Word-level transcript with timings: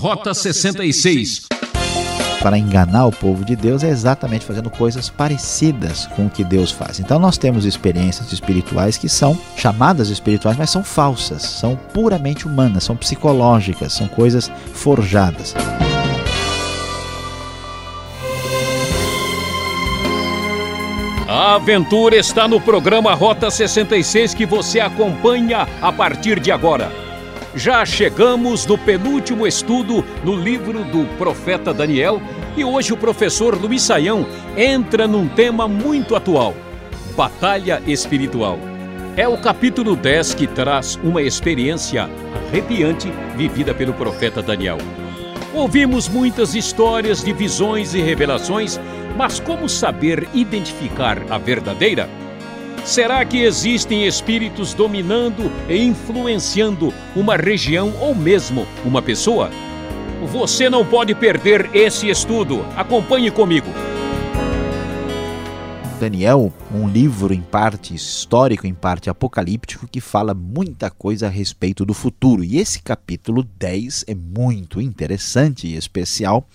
Rota 0.00 0.32
66 0.32 1.42
para 2.42 2.56
enganar 2.56 3.04
o 3.04 3.12
povo 3.12 3.44
de 3.44 3.54
Deus 3.54 3.84
é 3.84 3.90
exatamente 3.90 4.46
fazendo 4.46 4.70
coisas 4.70 5.10
parecidas 5.10 6.06
com 6.16 6.24
o 6.24 6.30
que 6.30 6.42
Deus 6.42 6.70
faz. 6.70 6.98
Então 6.98 7.18
nós 7.18 7.36
temos 7.36 7.66
experiências 7.66 8.32
espirituais 8.32 8.96
que 8.96 9.10
são 9.10 9.38
chamadas 9.58 10.08
espirituais, 10.08 10.56
mas 10.56 10.70
são 10.70 10.82
falsas, 10.82 11.42
são 11.42 11.76
puramente 11.76 12.48
humanas, 12.48 12.84
são 12.84 12.96
psicológicas, 12.96 13.92
são 13.92 14.08
coisas 14.08 14.50
forjadas. 14.72 15.54
A 21.28 21.56
aventura 21.56 22.16
está 22.16 22.48
no 22.48 22.58
programa 22.58 23.12
Rota 23.12 23.50
66 23.50 24.32
que 24.32 24.46
você 24.46 24.80
acompanha 24.80 25.68
a 25.82 25.92
partir 25.92 26.40
de 26.40 26.50
agora. 26.50 27.09
Já 27.54 27.84
chegamos 27.84 28.64
no 28.64 28.78
penúltimo 28.78 29.44
estudo 29.44 30.04
no 30.22 30.36
livro 30.36 30.84
do 30.84 31.04
profeta 31.18 31.74
Daniel 31.74 32.22
e 32.56 32.64
hoje 32.64 32.92
o 32.92 32.96
professor 32.96 33.60
Luiz 33.60 33.82
Saião 33.82 34.24
entra 34.56 35.08
num 35.08 35.26
tema 35.26 35.66
muito 35.66 36.14
atual: 36.14 36.54
batalha 37.16 37.82
espiritual. 37.88 38.56
É 39.16 39.26
o 39.26 39.36
capítulo 39.36 39.96
10 39.96 40.34
que 40.34 40.46
traz 40.46 40.94
uma 41.02 41.22
experiência 41.22 42.08
arrepiante 42.48 43.12
vivida 43.36 43.74
pelo 43.74 43.94
profeta 43.94 44.40
Daniel. 44.40 44.78
Ouvimos 45.52 46.08
muitas 46.08 46.54
histórias 46.54 47.24
de 47.24 47.32
visões 47.32 47.94
e 47.94 48.00
revelações, 48.00 48.78
mas 49.16 49.40
como 49.40 49.68
saber 49.68 50.28
identificar 50.32 51.18
a 51.28 51.36
verdadeira? 51.36 52.08
Será 52.84 53.24
que 53.24 53.42
existem 53.42 54.06
espíritos 54.06 54.74
dominando 54.74 55.50
e 55.68 55.76
influenciando 55.76 56.92
uma 57.14 57.36
região 57.36 57.92
ou 58.00 58.14
mesmo 58.14 58.66
uma 58.84 59.02
pessoa? 59.02 59.50
Você 60.32 60.68
não 60.68 60.84
pode 60.84 61.14
perder 61.14 61.70
esse 61.74 62.08
estudo. 62.08 62.64
Acompanhe 62.76 63.30
comigo. 63.30 63.68
Daniel, 66.00 66.50
um 66.72 66.88
livro 66.88 67.34
em 67.34 67.42
parte 67.42 67.94
histórico, 67.94 68.66
em 68.66 68.72
parte 68.72 69.10
apocalíptico, 69.10 69.86
que 69.86 70.00
fala 70.00 70.32
muita 70.32 70.90
coisa 70.90 71.26
a 71.26 71.30
respeito 71.30 71.84
do 71.84 71.92
futuro. 71.92 72.42
E 72.42 72.56
esse 72.58 72.80
capítulo 72.80 73.42
10 73.42 74.06
é 74.08 74.14
muito 74.14 74.80
interessante 74.80 75.66
e 75.66 75.76
especial, 75.76 76.48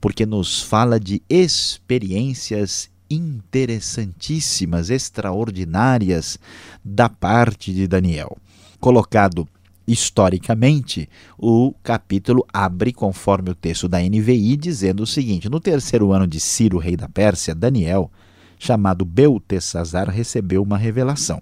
porque 0.00 0.24
nos 0.24 0.62
fala 0.62 0.98
de 0.98 1.22
experiências 1.28 2.88
interessantíssimas, 3.10 4.90
extraordinárias 4.90 6.38
da 6.84 7.08
parte 7.08 7.72
de 7.72 7.86
Daniel. 7.86 8.36
Colocado 8.80 9.48
historicamente, 9.86 11.08
o 11.38 11.72
capítulo 11.82 12.44
abre 12.52 12.92
conforme 12.92 13.50
o 13.50 13.54
texto 13.54 13.88
da 13.88 14.00
NVI, 14.00 14.56
dizendo 14.56 15.02
o 15.02 15.06
seguinte: 15.06 15.48
No 15.48 15.60
terceiro 15.60 16.12
ano 16.12 16.26
de 16.26 16.40
Ciro, 16.40 16.78
rei 16.78 16.96
da 16.96 17.08
Pérsia, 17.08 17.54
Daniel, 17.54 18.10
chamado 18.58 19.04
Beltesazar, 19.04 20.08
recebeu 20.10 20.62
uma 20.62 20.76
revelação. 20.76 21.40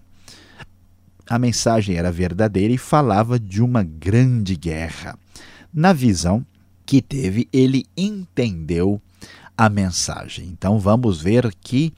A 1.26 1.38
mensagem 1.38 1.96
era 1.96 2.12
verdadeira 2.12 2.72
e 2.74 2.78
falava 2.78 3.38
de 3.38 3.62
uma 3.62 3.82
grande 3.82 4.56
guerra. 4.56 5.18
Na 5.72 5.92
visão 5.92 6.44
que 6.84 7.00
teve, 7.00 7.48
ele 7.50 7.86
entendeu 7.96 9.00
a 9.56 9.68
mensagem. 9.68 10.48
Então 10.48 10.78
vamos 10.78 11.20
ver 11.20 11.52
que 11.60 11.92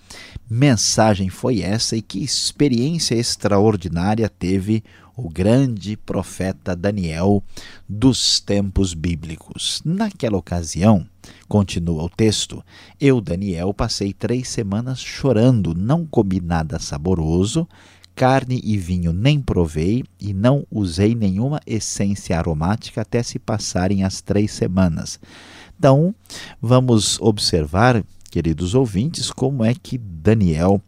mensagem 0.49 1.29
foi 1.29 1.61
essa 1.61 1.97
e 1.97 2.03
que 2.03 2.23
experiência 2.23 3.15
extraordinária 3.15 4.29
teve 4.29 4.85
o 5.17 5.31
grande 5.31 5.97
profeta 5.97 6.77
Daniel 6.77 7.43
dos 7.89 8.39
tempos 8.39 8.93
bíblicos. 8.93 9.81
Naquela 9.83 10.37
ocasião, 10.37 11.07
continua 11.49 12.05
o 12.05 12.11
texto, 12.11 12.63
eu, 13.01 13.21
Daniel, 13.21 13.73
passei 13.73 14.13
três 14.13 14.49
semanas 14.49 15.01
chorando, 15.01 15.75
não 15.75 16.05
comi 16.05 16.39
nada 16.39 16.79
saboroso, 16.79 17.67
carne 18.15 18.61
e 18.63 18.77
vinho 18.77 19.13
nem 19.13 19.41
provei 19.41 20.05
e 20.21 20.35
não 20.35 20.67
usei 20.71 21.15
nenhuma 21.15 21.61
essência 21.67 22.37
aromática 22.39 23.01
até 23.01 23.23
se 23.23 23.39
passarem 23.39 24.05
as 24.05 24.21
três 24.21 24.51
semanas. 24.51 25.19
Então, 25.79 26.15
vamos 26.61 27.21
observar, 27.21 28.03
queridos 28.31 28.75
ouvintes, 28.75 29.31
como 29.31 29.65
é 29.65 29.75
que 29.75 29.99
Daniel 29.99 30.81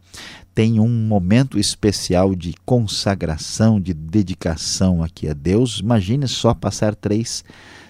tem 0.53 0.79
um 0.79 0.89
momento 0.89 1.57
especial 1.57 2.35
de 2.35 2.53
consagração, 2.65 3.79
de 3.79 3.93
dedicação 3.93 5.01
aqui 5.01 5.27
a 5.27 5.33
Deus. 5.33 5.79
Imagine 5.79 6.27
só 6.27 6.53
passar 6.53 6.95
três 6.95 7.45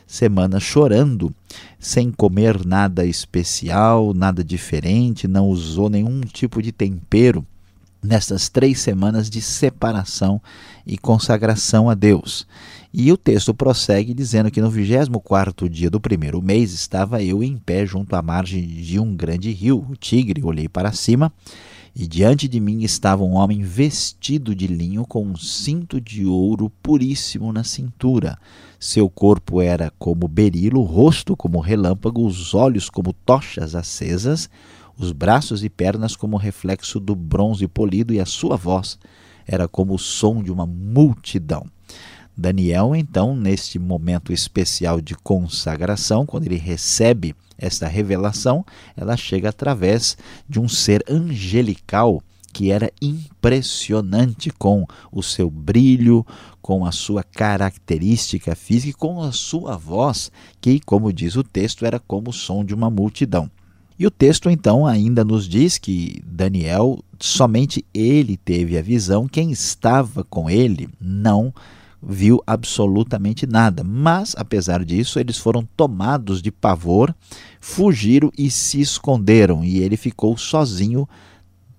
semanas 0.06 0.62
chorando, 0.62 1.34
sem 1.80 2.12
comer 2.12 2.66
nada 2.66 3.06
especial, 3.06 4.14
nada 4.14 4.44
diferente, 4.44 5.28
não 5.28 5.48
usou 5.48 5.90
nenhum 5.90 6.22
tipo 6.22 6.62
de 6.62 6.72
tempero 6.72 7.46
nessas 8.04 8.50
três 8.50 8.80
semanas 8.80 9.30
de 9.30 9.42
separação 9.42 10.42
e 10.90 10.98
consagração 10.98 11.90
a 11.90 11.94
Deus. 11.94 12.48
E 12.92 13.12
o 13.12 13.18
texto 13.18 13.54
prossegue 13.54 14.12
dizendo 14.14 14.50
que 14.50 14.60
no 14.60 14.72
24 14.72 15.70
dia 15.70 15.90
do 15.90 16.02
primeiro 16.02 16.42
mês 16.42 16.74
estava 16.74 17.22
eu 17.22 17.44
em 17.44 17.56
pé 17.56 17.86
junto 17.86 18.16
à 18.16 18.22
margem 18.22 18.66
de 18.66 19.00
um 19.00 19.16
grande 19.16 19.52
rio, 19.52 19.86
o 19.88 19.96
Tigre. 19.96 20.44
Olhei 20.44 20.68
para 20.68 20.92
cima 20.92 21.32
e 21.96 22.08
diante 22.08 22.48
de 22.48 22.60
mim 22.60 22.82
estava 22.82 23.24
um 23.24 23.36
homem 23.36 23.62
vestido 23.62 24.56
de 24.56 24.66
linho 24.66 25.06
com 25.06 25.24
um 25.28 25.36
cinto 25.36 26.02
de 26.02 26.26
ouro 26.26 26.72
puríssimo 26.82 27.54
na 27.54 27.64
cintura. 27.64 28.40
Seu 28.80 29.08
corpo 29.08 29.62
era 29.62 29.94
como 30.00 30.28
berilo, 30.28 30.82
o 30.82 30.86
rosto 30.86 31.38
como 31.38 31.60
relâmpago, 31.60 32.26
os 32.26 32.56
olhos 32.56 32.90
como 32.90 33.14
tochas 33.14 33.76
acesas, 33.76 34.50
os 34.98 35.12
braços 35.12 35.64
e 35.64 35.70
pernas 35.70 36.16
como 36.16 36.38
reflexo 36.38 37.00
do 37.00 37.16
bronze 37.16 37.68
polido 37.68 38.12
e 38.12 38.20
a 38.20 38.26
sua 38.26 38.58
voz 38.58 38.98
era 39.50 39.68
como 39.68 39.96
o 39.96 40.00
som 40.00 40.44
de 40.44 40.52
uma 40.52 40.66
multidão. 40.66 41.66
Daniel, 42.38 42.96
então, 42.96 43.36
neste 43.36 43.80
momento 43.80 44.32
especial 44.32 45.02
de 45.02 45.16
consagração, 45.16 46.26
quando 46.26 46.46
ele 46.46 46.56
recebe 46.56 47.36
esta 47.58 47.88
revelação, 47.88 48.64
ela 48.96 49.18
chega 49.18 49.50
através 49.50 50.16
de 50.48 50.60
um 50.60 50.70
ser 50.70 51.04
angelical 51.10 52.22
que 52.54 52.72
era 52.72 52.92
impressionante 53.02 54.50
com 54.52 54.86
o 55.12 55.22
seu 55.22 55.50
brilho, 55.50 56.26
com 56.62 56.86
a 56.86 56.92
sua 56.92 57.24
característica 57.24 58.56
física 58.56 58.92
e 58.92 58.94
com 58.94 59.22
a 59.22 59.32
sua 59.32 59.78
voz, 59.78 60.32
que, 60.62 60.80
como 60.80 61.12
diz 61.12 61.36
o 61.36 61.44
texto, 61.44 61.86
era 61.86 62.00
como 62.00 62.30
o 62.30 62.34
som 62.34 62.64
de 62.64 62.74
uma 62.74 62.90
multidão. 62.90 63.52
E 64.00 64.08
o 64.08 64.12
texto 64.12 64.50
então 64.50 64.88
ainda 64.88 65.26
nos 65.26 65.46
diz 65.46 65.78
que 65.78 66.22
Daniel, 66.26 67.04
somente 67.20 67.86
ele 67.94 68.38
teve 68.38 68.78
a 68.78 68.82
visão, 68.82 69.28
quem 69.28 69.52
estava 69.52 70.24
com 70.24 70.50
ele 70.50 70.88
não 71.02 71.54
viu 72.02 72.42
absolutamente 72.48 73.46
nada. 73.46 73.84
Mas, 73.84 74.34
apesar 74.38 74.86
disso, 74.86 75.20
eles 75.20 75.38
foram 75.38 75.68
tomados 75.76 76.42
de 76.42 76.50
pavor, 76.50 77.14
fugiram 77.60 78.32
e 78.38 78.50
se 78.50 78.80
esconderam, 78.80 79.66
e 79.66 79.80
ele 79.80 79.98
ficou 79.98 80.38
sozinho, 80.38 81.06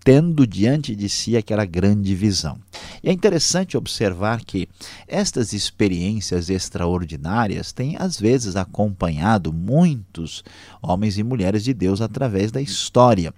tendo 0.03 0.47
diante 0.47 0.94
de 0.97 1.09
si 1.09 1.37
aquela 1.37 1.65
grande 1.65 2.15
visão. 2.15 2.59
E 3.03 3.09
é 3.09 3.12
interessante 3.12 3.77
observar 3.77 4.44
que 4.44 4.69
estas 5.06 5.53
experiências 5.53 6.50
extraordinárias 6.50 7.72
têm 7.72 7.97
às 7.99 8.19
vezes 8.19 8.56
acompanhado 8.56 9.53
muitos 9.53 10.43
homens 10.83 11.19
e 11.19 11.22
mulheres 11.22 11.65
de 11.65 11.75
Deus 11.75 12.00
através 12.00 12.50
da 12.50 12.60
história, 12.60 13.33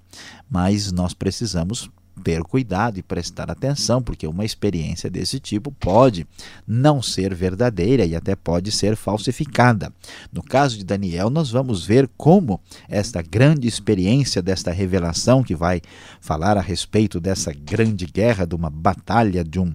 mas 0.50 0.92
nós 0.92 1.14
precisamos 1.14 1.90
ter 2.22 2.42
cuidado 2.42 2.98
e 2.98 3.02
prestar 3.02 3.50
atenção, 3.50 4.02
porque 4.02 4.26
uma 4.26 4.44
experiência 4.44 5.10
desse 5.10 5.40
tipo 5.40 5.72
pode 5.72 6.26
não 6.66 7.02
ser 7.02 7.34
verdadeira 7.34 8.04
e 8.04 8.14
até 8.14 8.34
pode 8.34 8.70
ser 8.72 8.96
falsificada. 8.96 9.92
No 10.32 10.42
caso 10.42 10.78
de 10.78 10.84
Daniel, 10.84 11.28
nós 11.28 11.50
vamos 11.50 11.84
ver 11.84 12.08
como 12.16 12.60
esta 12.88 13.20
grande 13.20 13.66
experiência 13.66 14.40
desta 14.40 14.70
revelação 14.70 15.42
que 15.42 15.54
vai 15.54 15.80
falar 16.20 16.56
a 16.56 16.60
respeito 16.60 17.20
dessa 17.20 17.52
grande 17.52 18.06
guerra, 18.06 18.46
de 18.46 18.54
uma 18.54 18.70
batalha, 18.70 19.44
de 19.44 19.58
um, 19.58 19.74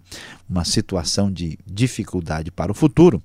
uma 0.49 0.63
situação 0.63 1.31
de 1.31 1.59
dificuldade 1.65 2.49
para 2.49 2.71
o 2.71 2.75
futuro, 2.75 3.21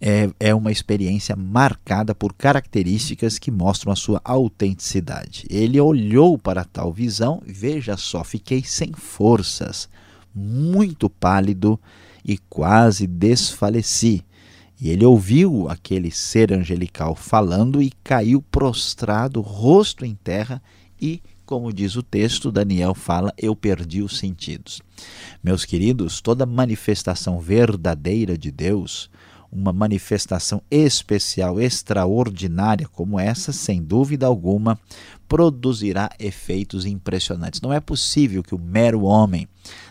é, 0.00 0.30
é 0.40 0.54
uma 0.54 0.72
experiência 0.72 1.36
marcada 1.36 2.14
por 2.14 2.32
características 2.32 3.38
que 3.38 3.50
mostram 3.50 3.92
a 3.92 3.96
sua 3.96 4.20
autenticidade. 4.24 5.46
Ele 5.50 5.78
olhou 5.78 6.38
para 6.38 6.64
tal 6.64 6.92
visão, 6.92 7.42
veja 7.46 7.96
só, 7.96 8.24
fiquei 8.24 8.62
sem 8.64 8.92
forças, 8.92 9.88
muito 10.34 11.10
pálido 11.10 11.78
e 12.24 12.38
quase 12.38 13.06
desfaleci. 13.06 14.24
E 14.80 14.88
ele 14.88 15.04
ouviu 15.04 15.68
aquele 15.68 16.10
ser 16.10 16.50
angelical 16.52 17.14
falando 17.14 17.82
e 17.82 17.92
caiu 18.02 18.40
prostrado, 18.40 19.42
rosto 19.42 20.06
em 20.06 20.14
terra, 20.14 20.62
e, 20.98 21.20
como 21.44 21.72
diz 21.72 21.96
o 21.96 22.02
texto, 22.02 22.50
Daniel 22.50 22.94
fala: 22.94 23.34
Eu 23.36 23.54
perdi 23.54 24.00
os 24.00 24.18
sentidos. 24.18 24.80
Meus 25.44 25.66
queridos, 25.66 26.22
toda 26.22 26.46
manifestação 26.46 27.40
verdadeira 27.40 28.38
de 28.38 28.50
Deus 28.50 29.10
uma 29.52 29.72
manifestação 29.72 30.62
especial, 30.70 31.60
extraordinária 31.60 32.88
como 32.88 33.18
essa, 33.18 33.52
sem 33.52 33.82
dúvida 33.82 34.26
alguma, 34.26 34.78
produzirá 35.28 36.10
efeitos 36.18 36.86
impressionantes. 36.86 37.60
Não 37.60 37.72
é 37.72 37.80
possível 37.80 38.42
que 38.42 38.54
o 38.54 38.58
mero 38.58 39.02
homem, 39.02 39.48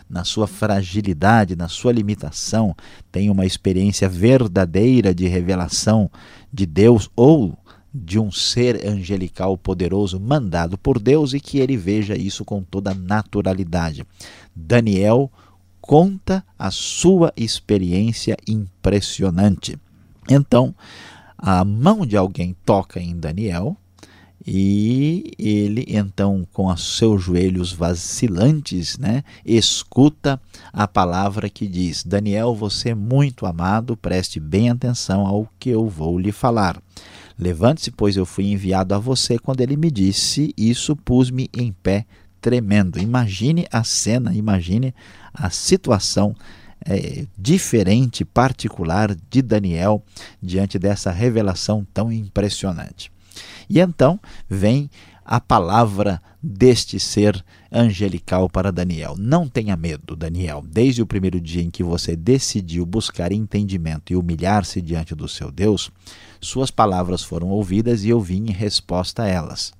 na 0.08 0.24
sua 0.24 0.46
fragilidade, 0.46 1.56
na 1.56 1.68
sua 1.68 1.92
limitação, 1.92 2.74
tenha 3.12 3.30
uma 3.30 3.46
experiência 3.46 4.08
verdadeira 4.08 5.14
de 5.14 5.26
revelação 5.26 6.10
de 6.52 6.66
Deus 6.66 7.10
ou 7.14 7.56
de 7.92 8.18
um 8.18 8.30
ser 8.30 8.86
angelical 8.86 9.58
poderoso 9.58 10.20
mandado 10.20 10.78
por 10.78 10.98
Deus 10.98 11.32
e 11.34 11.40
que 11.40 11.58
ele 11.58 11.76
veja 11.76 12.16
isso 12.16 12.44
com 12.44 12.62
toda 12.62 12.94
naturalidade. 12.94 14.06
Daniel 14.54 15.30
conta 15.80 16.44
a 16.58 16.70
sua 16.70 17.32
experiência 17.36 18.36
impressionante. 18.46 19.78
Então, 20.28 20.74
a 21.36 21.64
mão 21.64 22.04
de 22.04 22.16
alguém 22.16 22.54
toca 22.64 23.00
em 23.00 23.18
Daniel 23.18 23.76
e 24.46 25.32
ele 25.38 25.84
então 25.88 26.46
com 26.52 26.66
os 26.66 26.96
seus 26.96 27.22
joelhos 27.22 27.72
vacilantes, 27.72 28.96
né, 28.96 29.22
escuta 29.44 30.40
a 30.72 30.88
palavra 30.88 31.50
que 31.50 31.66
diz: 31.66 32.02
Daniel, 32.04 32.54
você 32.54 32.90
é 32.90 32.94
muito 32.94 33.44
amado, 33.44 33.96
preste 33.96 34.40
bem 34.40 34.70
atenção 34.70 35.26
ao 35.26 35.48
que 35.58 35.70
eu 35.70 35.86
vou 35.88 36.18
lhe 36.18 36.32
falar. 36.32 36.80
Levante-se, 37.38 37.90
pois 37.90 38.16
eu 38.16 38.26
fui 38.26 38.52
enviado 38.52 38.94
a 38.94 38.98
você. 38.98 39.38
Quando 39.38 39.62
ele 39.62 39.74
me 39.74 39.90
disse 39.90 40.52
isso, 40.58 40.94
pus-me 40.94 41.48
em 41.56 41.72
pé 41.72 42.04
tremendo. 42.40 42.98
Imagine 42.98 43.66
a 43.70 43.84
cena, 43.84 44.34
imagine 44.34 44.94
a 45.32 45.50
situação 45.50 46.34
é, 46.84 47.26
diferente, 47.36 48.24
particular 48.24 49.14
de 49.30 49.42
Daniel 49.42 50.02
diante 50.42 50.78
dessa 50.78 51.10
revelação 51.10 51.86
tão 51.92 52.10
impressionante. 52.10 53.12
E 53.68 53.78
então 53.78 54.18
vem 54.48 54.90
a 55.24 55.40
palavra 55.40 56.20
deste 56.42 56.98
ser 56.98 57.44
angelical 57.70 58.48
para 58.48 58.72
Daniel. 58.72 59.14
Não 59.16 59.46
tenha 59.46 59.76
medo, 59.76 60.16
Daniel. 60.16 60.64
Desde 60.66 61.02
o 61.02 61.06
primeiro 61.06 61.40
dia 61.40 61.62
em 61.62 61.70
que 61.70 61.84
você 61.84 62.16
decidiu 62.16 62.84
buscar 62.84 63.30
entendimento 63.30 64.12
e 64.12 64.16
humilhar-se 64.16 64.80
diante 64.80 65.14
do 65.14 65.28
seu 65.28 65.50
Deus, 65.50 65.90
suas 66.40 66.70
palavras 66.70 67.22
foram 67.22 67.48
ouvidas 67.48 68.02
e 68.02 68.08
eu 68.08 68.20
vim 68.20 68.48
em 68.48 68.52
resposta 68.52 69.22
a 69.22 69.28
elas. 69.28 69.72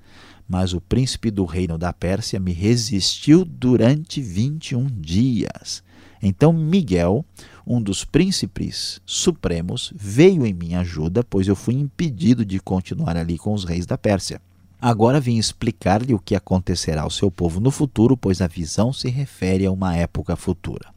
Mas 0.51 0.73
o 0.73 0.81
príncipe 0.81 1.31
do 1.31 1.45
reino 1.45 1.79
da 1.79 1.93
Pérsia 1.93 2.41
me 2.41 2.51
resistiu 2.53 3.45
durante 3.45 4.21
21 4.21 4.85
dias. 4.87 5.81
Então 6.21 6.53
Miguel, 6.53 7.25
um 7.65 7.81
dos 7.81 8.05
príncipes 8.05 9.01
supremos, 9.07 9.93
veio 9.95 10.45
em 10.45 10.53
minha 10.53 10.81
ajuda, 10.81 11.23
pois 11.23 11.47
eu 11.47 11.55
fui 11.55 11.75
impedido 11.75 12.45
de 12.45 12.59
continuar 12.59 13.17
ali 13.17 13.39
com 13.39 13.55
os 13.55 13.63
reis 13.63 13.87
da 13.87 13.97
Pérsia. 13.97 14.43
Agora 14.81 15.21
vim 15.21 15.37
explicar-lhe 15.37 16.15
o 16.15 16.19
que 16.19 16.35
acontecerá 16.35 17.03
ao 17.03 17.11
seu 17.11 17.31
povo 17.31 17.61
no 17.61 17.71
futuro, 17.71 18.17
pois 18.17 18.41
a 18.41 18.49
visão 18.49 18.93
se 18.93 19.09
refere 19.09 19.67
a 19.67 19.71
uma 19.71 19.95
época 19.95 20.35
futura. 20.35 20.89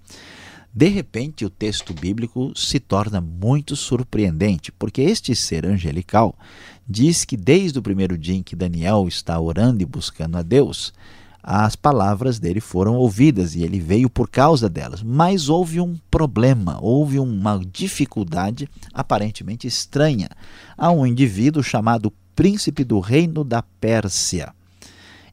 De 0.76 0.88
repente, 0.88 1.46
o 1.46 1.52
texto 1.52 1.94
bíblico 1.94 2.52
se 2.56 2.80
torna 2.80 3.22
muito 3.22 3.76
surpreendente, 3.76 4.72
porque 4.72 5.04
este 5.04 5.36
ser 5.36 5.68
angelical 5.68 6.36
diz 6.88 7.24
que 7.24 7.38
desde 7.38 7.78
o 7.78 7.82
primeiro 7.82 8.18
dia 8.18 8.34
em 8.34 8.42
que 8.42 8.56
Daniel 8.56 9.08
está 9.08 9.40
orando 9.40 9.84
e 9.84 9.86
buscando 9.86 10.36
a 10.36 10.42
Deus, 10.42 10.92
as 11.44 11.76
palavras 11.76 12.40
dele 12.40 12.60
foram 12.60 12.96
ouvidas 12.96 13.54
e 13.54 13.62
ele 13.62 13.80
veio 13.80 14.10
por 14.10 14.28
causa 14.28 14.68
delas. 14.68 15.04
Mas 15.04 15.48
houve 15.48 15.80
um 15.80 15.96
problema, 16.10 16.80
houve 16.82 17.20
uma 17.20 17.62
dificuldade 17.72 18.68
aparentemente 18.92 19.68
estranha. 19.68 20.30
Há 20.76 20.90
um 20.90 21.06
indivíduo 21.06 21.62
chamado 21.62 22.12
príncipe 22.36 22.84
do 22.84 23.00
reino 23.00 23.44
da 23.44 23.62
Pérsia 23.62 24.52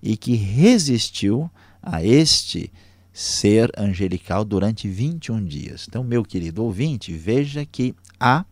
e 0.02 0.18
que 0.18 0.34
resistiu 0.34 1.50
a 1.82 2.04
este 2.04 2.70
ser 3.12 3.70
angelical 3.76 4.44
durante 4.44 4.88
21 4.88 5.44
dias. 5.44 5.86
Então, 5.88 6.04
meu 6.04 6.22
querido 6.22 6.62
ouvinte, 6.62 7.12
veja 7.12 7.64
que 7.64 7.94
há 8.18 8.44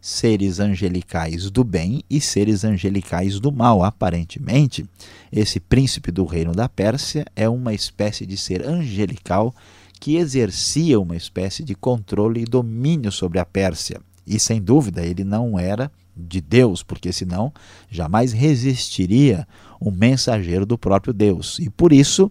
seres 0.00 0.60
angelicais 0.60 1.50
do 1.50 1.64
bem 1.64 2.04
e 2.08 2.20
seres 2.20 2.64
angelicais 2.64 3.40
do 3.40 3.50
mal. 3.50 3.82
Aparentemente, 3.82 4.86
esse 5.32 5.58
príncipe 5.58 6.12
do 6.12 6.24
reino 6.24 6.52
da 6.52 6.68
Pérsia 6.68 7.26
é 7.34 7.48
uma 7.48 7.74
espécie 7.74 8.24
de 8.24 8.36
ser 8.36 8.64
angelical 8.64 9.52
que 9.98 10.16
exercia 10.16 11.00
uma 11.00 11.16
espécie 11.16 11.64
de 11.64 11.74
controle 11.74 12.42
e 12.42 12.44
domínio 12.44 13.10
sobre 13.10 13.40
a 13.40 13.44
Pérsia. 13.44 14.00
E 14.24 14.38
sem 14.38 14.62
dúvida, 14.62 15.04
ele 15.04 15.24
não 15.24 15.58
era 15.58 15.90
de 16.16 16.40
Deus, 16.40 16.82
porque 16.82 17.12
senão 17.12 17.52
jamais 17.90 18.32
resistiria 18.32 19.46
um 19.80 19.90
mensageiro 19.90 20.64
do 20.64 20.78
próprio 20.78 21.12
Deus. 21.12 21.58
E 21.58 21.68
por 21.68 21.92
isso 21.92 22.30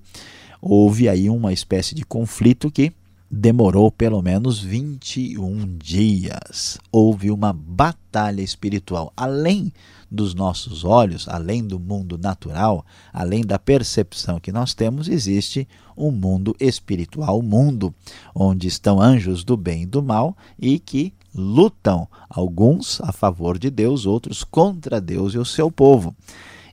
houve 0.67 1.07
aí 1.07 1.29
uma 1.29 1.53
espécie 1.53 1.94
de 1.94 2.03
conflito 2.03 2.71
que 2.71 2.91
demorou 3.29 3.91
pelo 3.91 4.19
menos 4.19 4.59
21 4.59 5.77
dias. 5.77 6.79
Houve 6.91 7.29
uma 7.29 7.53
batalha 7.53 8.41
espiritual 8.41 9.13
além 9.15 9.71
dos 10.09 10.33
nossos 10.33 10.83
olhos, 10.83 11.27
além 11.27 11.63
do 11.63 11.79
mundo 11.79 12.17
natural, 12.17 12.83
além 13.13 13.45
da 13.45 13.59
percepção 13.59 14.39
que 14.39 14.51
nós 14.51 14.73
temos, 14.73 15.07
existe 15.07 15.67
um 15.95 16.09
mundo 16.09 16.56
espiritual, 16.59 17.39
um 17.39 17.44
mundo 17.44 17.94
onde 18.33 18.67
estão 18.67 19.00
anjos 19.00 19.44
do 19.44 19.56
bem 19.56 19.83
e 19.83 19.85
do 19.85 20.01
mal 20.01 20.35
e 20.57 20.79
que 20.79 21.13
lutam, 21.33 22.07
alguns 22.27 23.00
a 23.01 23.12
favor 23.12 23.59
de 23.59 23.69
Deus, 23.69 24.07
outros 24.07 24.44
contra 24.44 25.00
Deus 25.00 25.35
e 25.35 25.38
o 25.38 25.45
seu 25.45 25.69
povo. 25.69 26.15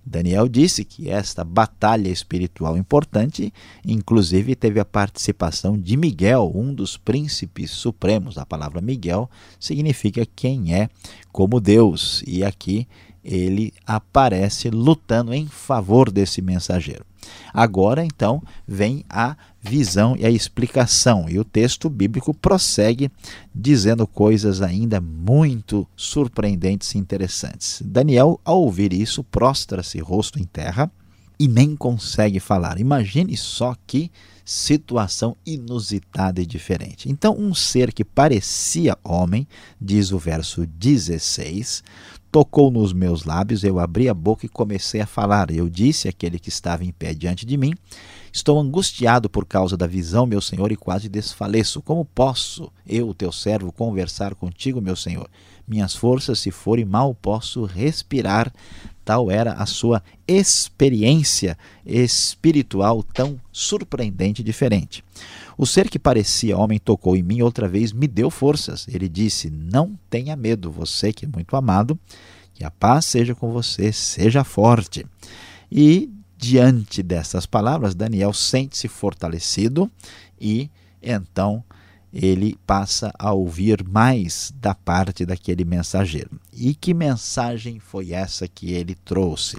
Daniel 0.04 0.48
disse 0.48 0.84
que 0.84 1.08
esta 1.08 1.44
batalha 1.44 2.08
espiritual 2.08 2.76
importante, 2.76 3.52
inclusive, 3.84 4.56
teve 4.56 4.80
a 4.80 4.84
participação 4.84 5.78
de 5.78 5.96
Miguel, 5.96 6.50
um 6.54 6.74
dos 6.74 6.96
príncipes 6.96 7.70
supremos. 7.70 8.36
A 8.36 8.44
palavra 8.44 8.80
Miguel 8.80 9.30
significa 9.60 10.26
quem 10.34 10.74
é 10.74 10.88
como 11.30 11.60
Deus, 11.60 12.22
e 12.26 12.44
aqui 12.44 12.86
ele 13.24 13.72
aparece 13.86 14.68
lutando 14.70 15.32
em 15.32 15.46
favor 15.46 16.10
desse 16.10 16.42
mensageiro. 16.42 17.04
Agora, 17.52 18.04
então, 18.04 18.42
vem 18.66 19.04
a 19.08 19.36
visão 19.60 20.16
e 20.16 20.26
a 20.26 20.30
explicação, 20.30 21.26
e 21.28 21.38
o 21.38 21.44
texto 21.44 21.88
bíblico 21.88 22.34
prossegue 22.34 23.10
dizendo 23.54 24.06
coisas 24.06 24.60
ainda 24.62 25.00
muito 25.00 25.86
surpreendentes 25.96 26.94
e 26.94 26.98
interessantes. 26.98 27.82
Daniel, 27.84 28.40
ao 28.44 28.62
ouvir 28.62 28.92
isso, 28.92 29.22
prostra-se 29.22 29.98
rosto 30.00 30.38
em 30.38 30.44
terra 30.44 30.90
e 31.38 31.48
nem 31.48 31.74
consegue 31.74 32.40
falar. 32.40 32.78
Imagine 32.78 33.36
só 33.36 33.74
que 33.86 34.10
situação 34.44 35.36
inusitada 35.46 36.40
e 36.40 36.46
diferente. 36.46 37.10
Então, 37.10 37.36
um 37.38 37.54
ser 37.54 37.92
que 37.92 38.04
parecia 38.04 38.96
homem, 39.04 39.46
diz 39.80 40.12
o 40.12 40.18
verso 40.18 40.66
16, 40.66 41.82
tocou 42.32 42.70
nos 42.70 42.94
meus 42.94 43.24
lábios, 43.24 43.62
eu 43.62 43.78
abri 43.78 44.08
a 44.08 44.14
boca 44.14 44.46
e 44.46 44.48
comecei 44.48 45.02
a 45.02 45.06
falar. 45.06 45.50
Eu 45.50 45.68
disse 45.68 46.08
àquele 46.08 46.38
que 46.38 46.48
estava 46.48 46.82
em 46.82 46.90
pé 46.90 47.12
diante 47.12 47.44
de 47.44 47.58
mim: 47.58 47.74
Estou 48.32 48.58
angustiado 48.58 49.28
por 49.28 49.44
causa 49.44 49.76
da 49.76 49.86
visão, 49.86 50.24
meu 50.24 50.40
senhor, 50.40 50.72
e 50.72 50.76
quase 50.76 51.10
desfaleço. 51.10 51.82
Como 51.82 52.06
posso 52.06 52.72
eu, 52.86 53.12
teu 53.12 53.30
servo, 53.30 53.70
conversar 53.70 54.34
contigo, 54.34 54.80
meu 54.80 54.96
senhor? 54.96 55.28
Minhas 55.68 55.94
forças 55.94 56.38
se 56.40 56.50
forem 56.50 56.86
mal, 56.86 57.14
posso 57.14 57.64
respirar. 57.64 58.50
Tal 59.04 59.30
era 59.30 59.52
a 59.54 59.66
sua 59.66 60.02
experiência 60.26 61.58
espiritual 61.84 63.02
tão 63.02 63.40
surpreendente 63.50 64.42
e 64.42 64.44
diferente. 64.44 65.04
O 65.58 65.66
ser 65.66 65.88
que 65.88 65.98
parecia 65.98 66.56
homem 66.56 66.78
tocou 66.78 67.16
em 67.16 67.22
mim 67.22 67.42
outra 67.42 67.68
vez, 67.68 67.92
me 67.92 68.06
deu 68.06 68.30
forças. 68.30 68.86
Ele 68.88 69.08
disse: 69.08 69.50
Não 69.50 69.98
tenha 70.08 70.36
medo, 70.36 70.70
você 70.70 71.12
que 71.12 71.24
é 71.24 71.28
muito 71.28 71.56
amado, 71.56 71.98
que 72.54 72.64
a 72.64 72.70
paz 72.70 73.06
seja 73.06 73.34
com 73.34 73.50
você, 73.52 73.92
seja 73.92 74.44
forte. 74.44 75.04
E 75.70 76.10
diante 76.36 77.02
dessas 77.02 77.46
palavras, 77.46 77.94
Daniel 77.94 78.32
sente-se 78.32 78.88
fortalecido 78.88 79.90
e 80.40 80.70
então 81.02 81.64
ele 82.12 82.56
passa 82.66 83.12
a 83.18 83.32
ouvir 83.32 83.82
mais 83.88 84.52
da 84.60 84.74
parte 84.74 85.24
daquele 85.24 85.64
mensageiro. 85.64 86.38
E 86.52 86.74
que 86.74 86.92
mensagem 86.92 87.78
foi 87.78 88.12
essa 88.12 88.46
que 88.46 88.72
ele 88.72 88.94
trouxe? 88.94 89.58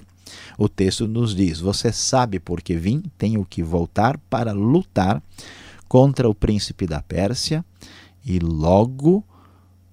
O 0.56 0.68
texto 0.68 1.08
nos 1.08 1.34
diz: 1.34 1.58
Você 1.58 1.92
sabe 1.92 2.38
por 2.38 2.62
que 2.62 2.76
vim, 2.76 3.02
tenho 3.18 3.44
que 3.44 3.62
voltar 3.62 4.18
para 4.30 4.52
lutar 4.52 5.22
contra 5.88 6.28
o 6.28 6.34
príncipe 6.34 6.86
da 6.86 7.02
Pérsia, 7.02 7.64
e 8.24 8.38
logo 8.38 9.22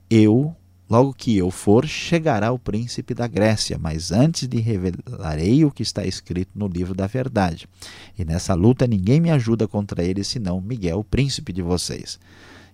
eu, 0.10 0.56
logo 0.90 1.14
que 1.14 1.38
eu 1.38 1.52
for, 1.52 1.86
chegará 1.86 2.52
o 2.52 2.60
príncipe 2.60 3.14
da 3.14 3.28
Grécia, 3.28 3.78
mas 3.78 4.12
antes 4.12 4.48
de 4.48 4.60
revelarei 4.60 5.66
o 5.66 5.72
que 5.72 5.84
está 5.84 6.06
escrito 6.06 6.52
no 6.56 6.68
livro 6.68 6.94
da 6.94 7.08
verdade. 7.08 7.68
E 8.18 8.24
nessa 8.24 8.54
luta 8.54 8.88
ninguém 8.88 9.20
me 9.20 9.32
ajuda 9.32 9.68
contra 9.68 10.04
ele 10.04 10.24
senão 10.24 10.62
Miguel, 10.62 11.04
príncipe 11.04 11.52
de 11.52 11.62
vocês. 11.62 12.20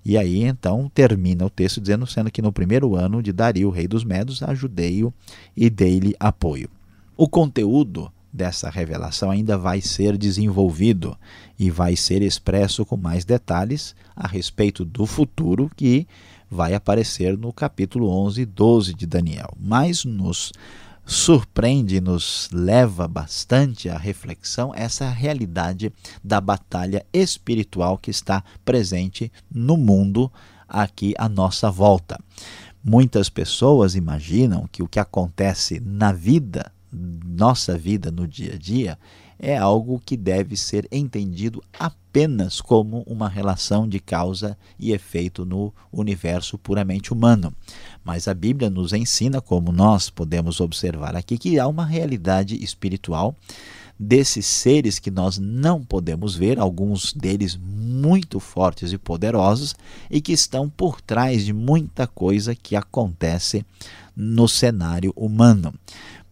E 0.07 0.17
aí 0.17 0.45
então 0.45 0.89
termina 0.95 1.45
o 1.45 1.49
texto 1.49 1.81
dizendo: 1.81 2.07
sendo 2.07 2.31
que 2.31 2.41
no 2.41 2.53
primeiro 2.53 2.95
ano 2.95 3.21
de 3.21 3.33
Dario, 3.33 3.69
rei 3.69 3.89
dos 3.89 4.05
Medos, 4.05 4.41
ajudei-o 4.41 5.13
e 5.53 5.69
dei-lhe 5.69 6.15
apoio. 6.17 6.69
O 7.17 7.27
conteúdo 7.27 8.09
dessa 8.31 8.69
revelação 8.69 9.29
ainda 9.29 9.57
vai 9.57 9.81
ser 9.81 10.17
desenvolvido 10.17 11.17
e 11.59 11.69
vai 11.69 11.97
ser 11.97 12.21
expresso 12.21 12.85
com 12.85 12.95
mais 12.95 13.25
detalhes 13.25 13.93
a 14.15 14.25
respeito 14.25 14.85
do 14.85 15.05
futuro 15.05 15.69
que 15.75 16.07
vai 16.49 16.73
aparecer 16.73 17.37
no 17.37 17.51
capítulo 17.51 18.09
11 18.09 18.43
e 18.43 18.45
12 18.45 18.93
de 18.93 19.05
Daniel. 19.05 19.53
Mas 19.59 20.05
nos 20.05 20.53
surpreende, 21.07 22.01
nos 22.01 22.49
leva 22.51 23.07
bastante 23.07 23.87
à 23.87 23.97
reflexão 23.97 24.73
essa 24.75 25.09
realidade 25.09 25.91
da 26.21 26.41
batalha 26.41 27.05
espiritual 27.13 27.97
que 27.97 28.11
está 28.11 28.43
presente 28.65 29.31
no 29.49 29.77
mundo 29.77 30.29
aqui 30.67 31.13
à 31.17 31.29
nossa 31.29 31.71
volta. 31.71 32.19
Muitas 32.83 33.29
pessoas 33.29 33.95
imaginam 33.95 34.67
que 34.69 34.83
o 34.83 34.87
que 34.87 34.99
acontece 34.99 35.79
na 35.79 36.11
vida, 36.11 36.71
nossa 36.91 37.77
vida 37.77 38.11
no 38.11 38.27
dia 38.27 38.55
a 38.55 38.57
dia, 38.57 38.99
é 39.39 39.55
algo 39.57 40.01
que 40.03 40.17
deve 40.17 40.57
ser 40.57 40.87
entendido 40.91 41.63
apenas 41.77 42.59
como 42.59 43.03
uma 43.05 43.29
relação 43.29 43.87
de 43.87 43.99
causa 43.99 44.57
e 44.79 44.91
efeito 44.91 45.45
no 45.45 45.73
universo 45.91 46.57
puramente 46.57 47.13
humano. 47.13 47.53
Mas 48.07 48.25
a 48.25 48.33
Bíblia 48.33 48.69
nos 48.69 48.93
ensina, 48.93 49.41
como 49.41 49.69
nós 49.69 50.09
podemos 50.09 50.61
observar 50.61 51.13
aqui, 51.13 51.37
que 51.37 51.59
há 51.59 51.67
uma 51.67 51.85
realidade 51.85 52.55
espiritual 52.63 53.35
desses 53.99 54.45
seres 54.45 54.97
que 54.97 55.11
nós 55.11 55.37
não 55.37 55.83
podemos 55.83 56.33
ver, 56.33 56.57
alguns 56.57 57.11
deles 57.11 57.59
muito 57.61 58.39
fortes 58.39 58.93
e 58.93 58.97
poderosos, 58.97 59.75
e 60.09 60.21
que 60.21 60.31
estão 60.31 60.69
por 60.69 61.01
trás 61.01 61.43
de 61.43 61.51
muita 61.51 62.07
coisa 62.07 62.55
que 62.55 62.77
acontece 62.77 63.65
no 64.15 64.47
cenário 64.47 65.11
humano. 65.13 65.73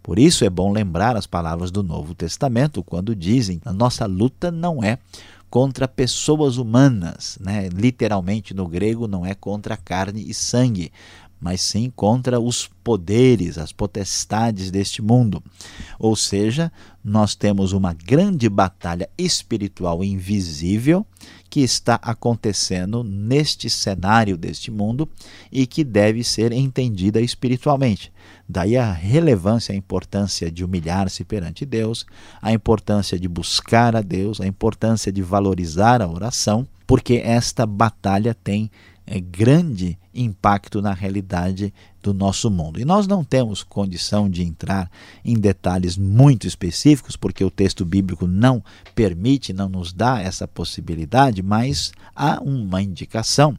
Por 0.02 0.18
isso 0.18 0.46
é 0.46 0.50
bom 0.50 0.72
lembrar 0.72 1.18
as 1.18 1.28
palavras 1.28 1.72
do 1.72 1.84
Novo 1.84 2.16
Testamento 2.16 2.82
quando 2.84 3.14
dizem: 3.14 3.60
a 3.66 3.74
nossa 3.74 4.06
luta 4.06 4.50
não 4.50 4.82
é 4.82 4.98
contra 5.56 5.88
pessoas 5.88 6.58
humanas, 6.58 7.38
né? 7.40 7.70
literalmente 7.70 8.54
no 8.54 8.68
grego 8.68 9.08
não 9.08 9.26
é 9.26 9.34
contra 9.34 9.78
carne 9.78 10.22
e 10.28 10.34
sangue, 10.34 10.92
mas 11.40 11.62
sim 11.62 11.92
contra 11.96 12.40
os 12.40 12.68
poderes, 12.84 13.58
as 13.58 13.72
potestades 13.72 14.72
deste 14.72 15.02
mundo. 15.02 15.44
Ou 16.00 16.16
seja, 16.16 16.72
nós 17.04 17.36
temos 17.36 17.72
uma 17.72 17.94
grande 17.94 18.50
batalha 18.50 19.10
espiritual 19.18 20.04
invisível 20.04 21.06
que 21.50 21.62
está 21.62 21.96
acontecendo 22.02 23.04
neste 23.04 23.70
cenário 23.70 24.36
deste 24.36 24.70
mundo 24.70 25.08
e 25.52 25.66
que 25.66 25.84
deve 25.84 26.24
ser 26.24 26.52
entendida 26.52 27.22
espiritualmente. 27.22 28.12
Daí 28.48 28.76
a 28.76 28.92
relevância, 28.92 29.74
a 29.74 29.78
importância 29.78 30.52
de 30.52 30.64
humilhar-se 30.66 31.24
perante 31.24 31.66
Deus, 31.66 32.06
a 32.42 32.52
importância 32.52 33.18
de 33.18 33.28
buscar 33.28 33.96
a 33.96 34.02
Deus, 34.02 34.42
a 34.42 34.46
importância 34.46 35.12
de 35.12 35.22
valorizar 35.22 36.02
a 36.02 36.08
oração, 36.08 36.68
porque 36.86 37.22
esta 37.24 37.66
batalha 37.66 38.36
tem 38.36 38.70
é, 39.06 39.20
grande 39.20 39.98
impacto 40.14 40.82
na 40.82 40.94
realidade 40.94 41.74
do 42.02 42.14
nosso 42.14 42.50
mundo. 42.50 42.80
E 42.80 42.86
nós 42.86 43.08
não 43.08 43.24
temos 43.24 43.64
condição 43.64 44.30
de 44.30 44.44
entrar 44.44 44.90
em 45.24 45.36
detalhes 45.36 45.98
muito 45.98 46.48
específicos, 46.48 47.16
porque 47.16 47.44
o 47.44 47.52
texto 47.52 47.84
bíblico 47.86 48.28
não 48.28 48.64
permite, 48.94 49.54
não 49.54 49.70
nos 49.70 49.92
dá 49.92 50.22
essa 50.22 50.48
possibilidade, 50.48 51.42
mas 51.42 51.92
há 52.16 52.40
uma 52.42 52.82
indicação 52.82 53.58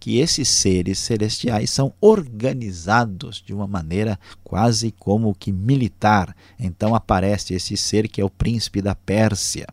que 0.00 0.18
esses 0.18 0.48
seres 0.48 0.98
celestiais 0.98 1.70
são 1.70 1.92
organizados 2.00 3.40
de 3.44 3.54
uma 3.54 3.68
maneira 3.68 4.18
quase 4.42 4.90
como 4.98 5.34
que 5.34 5.52
militar. 5.52 6.34
Então 6.58 6.94
aparece 6.94 7.54
esse 7.54 7.76
ser 7.76 8.08
que 8.08 8.20
é 8.20 8.24
o 8.24 8.30
príncipe 8.30 8.82
da 8.82 8.96
Pérsia 8.96 9.66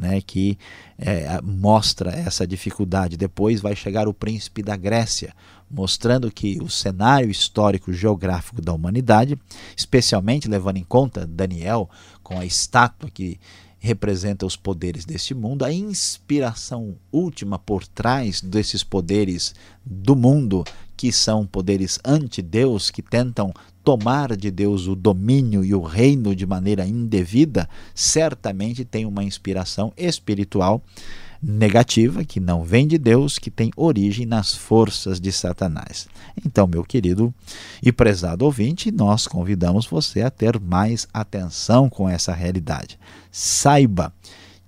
né, 0.00 0.22
que 0.22 0.58
é, 0.98 1.40
mostra 1.42 2.10
essa 2.10 2.46
dificuldade. 2.46 3.18
Depois 3.18 3.60
vai 3.60 3.76
chegar 3.76 4.08
o 4.08 4.14
príncipe 4.14 4.62
da 4.62 4.74
Grécia, 4.76 5.34
mostrando 5.70 6.30
que 6.32 6.58
o 6.62 6.68
cenário 6.68 7.30
histórico 7.30 7.92
geográfico 7.92 8.62
da 8.62 8.72
humanidade, 8.72 9.38
especialmente 9.76 10.48
levando 10.48 10.78
em 10.78 10.84
conta 10.84 11.26
Daniel 11.26 11.88
com 12.22 12.38
a 12.38 12.46
estátua 12.46 13.10
que 13.10 13.38
representa 13.78 14.44
os 14.44 14.56
poderes 14.56 15.04
deste 15.04 15.34
mundo, 15.34 15.64
a 15.64 15.72
inspiração 15.72 16.96
última 17.12 17.58
por 17.58 17.86
trás 17.86 18.40
desses 18.40 18.82
poderes 18.82 19.54
do 19.84 20.14
mundo, 20.14 20.64
que 21.00 21.10
são 21.10 21.46
poderes 21.46 21.98
anti-Deus, 22.04 22.90
que 22.90 23.00
tentam 23.00 23.54
tomar 23.82 24.36
de 24.36 24.50
Deus 24.50 24.86
o 24.86 24.94
domínio 24.94 25.64
e 25.64 25.74
o 25.74 25.80
reino 25.80 26.36
de 26.36 26.44
maneira 26.44 26.86
indevida, 26.86 27.66
certamente 27.94 28.84
tem 28.84 29.06
uma 29.06 29.24
inspiração 29.24 29.94
espiritual 29.96 30.82
negativa, 31.42 32.22
que 32.22 32.38
não 32.38 32.62
vem 32.62 32.86
de 32.86 32.98
Deus, 32.98 33.38
que 33.38 33.50
tem 33.50 33.70
origem 33.78 34.26
nas 34.26 34.54
forças 34.54 35.18
de 35.18 35.32
Satanás. 35.32 36.06
Então, 36.44 36.66
meu 36.66 36.84
querido 36.84 37.32
e 37.82 37.90
prezado 37.90 38.44
ouvinte, 38.44 38.90
nós 38.90 39.26
convidamos 39.26 39.86
você 39.86 40.20
a 40.20 40.30
ter 40.30 40.60
mais 40.60 41.08
atenção 41.14 41.88
com 41.88 42.10
essa 42.10 42.34
realidade. 42.34 42.98
Saiba 43.32 44.12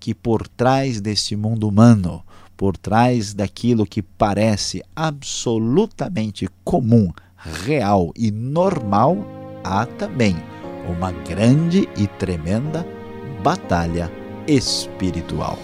que 0.00 0.14
por 0.14 0.48
trás 0.48 0.98
deste 0.98 1.36
mundo 1.36 1.68
humano, 1.68 2.24
por 2.62 2.76
trás 2.76 3.34
daquilo 3.34 3.84
que 3.84 4.00
parece 4.00 4.84
absolutamente 4.94 6.48
comum, 6.62 7.10
real 7.36 8.12
e 8.16 8.30
normal, 8.30 9.16
há 9.64 9.84
também 9.84 10.36
uma 10.88 11.10
grande 11.10 11.88
e 11.96 12.06
tremenda 12.06 12.86
batalha 13.42 14.08
espiritual. 14.46 15.58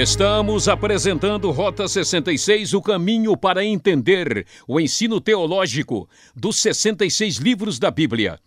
Estamos 0.00 0.68
apresentando 0.68 1.50
Rota 1.50 1.88
66, 1.88 2.72
o 2.72 2.80
caminho 2.80 3.36
para 3.36 3.64
entender 3.64 4.46
o 4.64 4.78
ensino 4.78 5.20
teológico 5.20 6.08
dos 6.36 6.54
66 6.62 7.38
livros 7.38 7.80
da 7.80 7.90
Bíblia. 7.90 8.38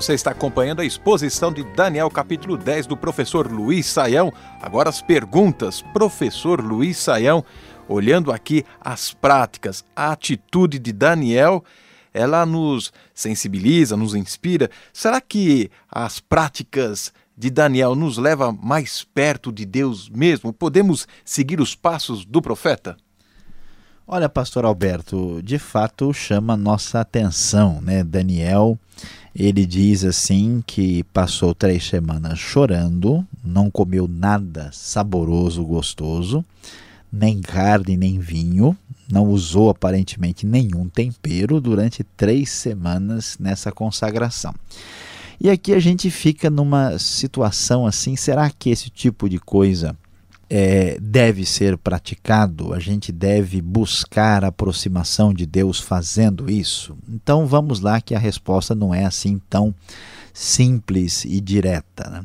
Você 0.00 0.14
está 0.14 0.30
acompanhando 0.30 0.80
a 0.80 0.84
exposição 0.86 1.52
de 1.52 1.62
Daniel, 1.62 2.08
capítulo 2.08 2.56
10, 2.56 2.86
do 2.86 2.96
professor 2.96 3.52
Luiz 3.52 3.84
Saião. 3.84 4.32
Agora 4.58 4.88
as 4.88 5.02
perguntas. 5.02 5.82
Professor 5.92 6.58
Luiz 6.58 6.96
Saião, 6.96 7.44
olhando 7.86 8.32
aqui 8.32 8.64
as 8.80 9.12
práticas, 9.12 9.84
a 9.94 10.10
atitude 10.12 10.78
de 10.78 10.90
Daniel, 10.90 11.62
ela 12.14 12.46
nos 12.46 12.94
sensibiliza, 13.12 13.94
nos 13.94 14.14
inspira. 14.14 14.70
Será 14.90 15.20
que 15.20 15.70
as 15.90 16.18
práticas 16.18 17.12
de 17.36 17.50
Daniel 17.50 17.94
nos 17.94 18.16
leva 18.16 18.50
mais 18.50 19.04
perto 19.04 19.52
de 19.52 19.66
Deus 19.66 20.08
mesmo? 20.08 20.50
Podemos 20.50 21.06
seguir 21.26 21.60
os 21.60 21.74
passos 21.74 22.24
do 22.24 22.40
profeta? 22.40 22.96
Olha, 24.12 24.28
pastor 24.28 24.64
Alberto, 24.64 25.40
de 25.40 25.56
fato 25.56 26.12
chama 26.12 26.56
nossa 26.56 26.98
atenção, 27.00 27.80
né? 27.80 28.02
Daniel, 28.02 28.76
ele 29.34 29.64
diz 29.64 30.04
assim 30.04 30.62
que 30.66 31.04
passou 31.04 31.54
três 31.54 31.84
semanas 31.84 32.38
chorando, 32.38 33.26
não 33.44 33.70
comeu 33.70 34.08
nada 34.08 34.70
saboroso, 34.72 35.64
gostoso, 35.64 36.44
nem 37.12 37.40
carne, 37.40 37.96
nem 37.96 38.18
vinho, 38.18 38.76
não 39.10 39.28
usou 39.28 39.70
aparentemente 39.70 40.46
nenhum 40.46 40.88
tempero 40.88 41.60
durante 41.60 42.04
três 42.16 42.50
semanas 42.50 43.36
nessa 43.38 43.72
consagração. 43.72 44.54
E 45.40 45.48
aqui 45.48 45.72
a 45.72 45.80
gente 45.80 46.10
fica 46.10 46.50
numa 46.50 46.98
situação 46.98 47.86
assim: 47.86 48.14
será 48.14 48.50
que 48.50 48.70
esse 48.70 48.90
tipo 48.90 49.28
de 49.28 49.38
coisa 49.38 49.96
é, 50.50 50.98
deve 51.00 51.46
ser 51.46 51.78
praticado? 51.78 52.74
A 52.74 52.80
gente 52.80 53.12
deve 53.12 53.62
buscar 53.62 54.44
a 54.44 54.48
aproximação 54.48 55.32
de 55.32 55.46
Deus 55.46 55.78
fazendo 55.78 56.50
isso? 56.50 56.96
Então 57.08 57.46
vamos 57.46 57.80
lá, 57.80 58.00
que 58.00 58.14
a 58.14 58.18
resposta 58.18 58.74
não 58.74 58.92
é 58.92 59.04
assim 59.04 59.40
tão 59.48 59.72
simples 60.34 61.24
e 61.24 61.40
direta. 61.40 62.10
Né? 62.10 62.24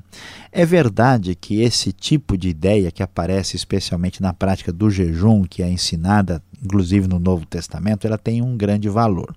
É 0.52 0.66
verdade 0.66 1.36
que 1.36 1.62
esse 1.62 1.92
tipo 1.92 2.38
de 2.38 2.50
ideia 2.50 2.92
que 2.92 3.04
aparece 3.04 3.56
especialmente 3.56 4.22
na 4.22 4.34
prática 4.34 4.74
do 4.74 4.90
jejum, 4.90 5.44
que 5.44 5.62
é 5.62 5.70
ensinada 5.70 6.42
inclusive 6.64 7.08
no 7.08 7.20
Novo 7.20 7.46
Testamento, 7.46 8.08
ela 8.08 8.18
tem 8.18 8.42
um 8.42 8.58
grande 8.58 8.90
valor. 8.90 9.36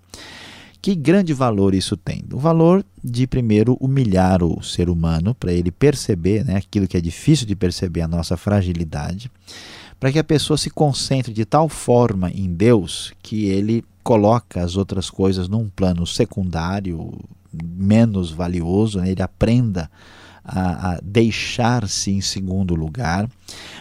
Que 0.80 0.94
grande 0.94 1.32
valor 1.32 1.74
isso 1.74 1.96
tem? 1.96 2.24
O 2.32 2.38
valor 2.38 2.84
de, 3.02 3.26
primeiro, 3.26 3.76
humilhar 3.80 4.42
o 4.42 4.62
ser 4.62 4.88
humano, 4.88 5.34
para 5.34 5.52
ele 5.52 5.70
perceber 5.70 6.44
né, 6.44 6.56
aquilo 6.56 6.86
que 6.86 6.96
é 6.96 7.00
difícil 7.00 7.46
de 7.46 7.56
perceber, 7.56 8.02
a 8.02 8.08
nossa 8.08 8.36
fragilidade, 8.36 9.30
para 9.98 10.12
que 10.12 10.18
a 10.18 10.24
pessoa 10.24 10.56
se 10.56 10.70
concentre 10.70 11.32
de 11.32 11.44
tal 11.44 11.68
forma 11.68 12.30
em 12.30 12.52
Deus 12.52 13.12
que 13.20 13.46
ele 13.46 13.84
coloca 14.04 14.62
as 14.62 14.76
outras 14.76 15.10
coisas 15.10 15.48
num 15.48 15.68
plano 15.68 16.06
secundário, 16.06 17.12
menos 17.52 18.30
valioso, 18.30 19.00
né, 19.00 19.10
ele 19.10 19.22
aprenda 19.22 19.90
a, 20.44 20.92
a 20.92 21.00
deixar-se 21.02 22.10
em 22.10 22.20
segundo 22.20 22.74
lugar, 22.74 23.28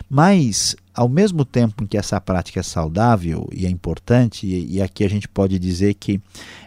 mas 0.10 0.76
ao 0.94 1.08
mesmo 1.08 1.46
tempo 1.46 1.84
em 1.84 1.88
que 1.88 1.98
essa 1.98 2.20
prática 2.20 2.60
é 2.60 2.64
saudável 2.64 3.48
e 3.54 3.66
é 3.66 3.70
importante, 3.70 4.48
e, 4.48 4.82
aqui 4.82 5.04
a 5.04 5.10
gente 5.10 5.28
pode 5.28 5.60
dizer 5.60 5.94
que 5.94 6.20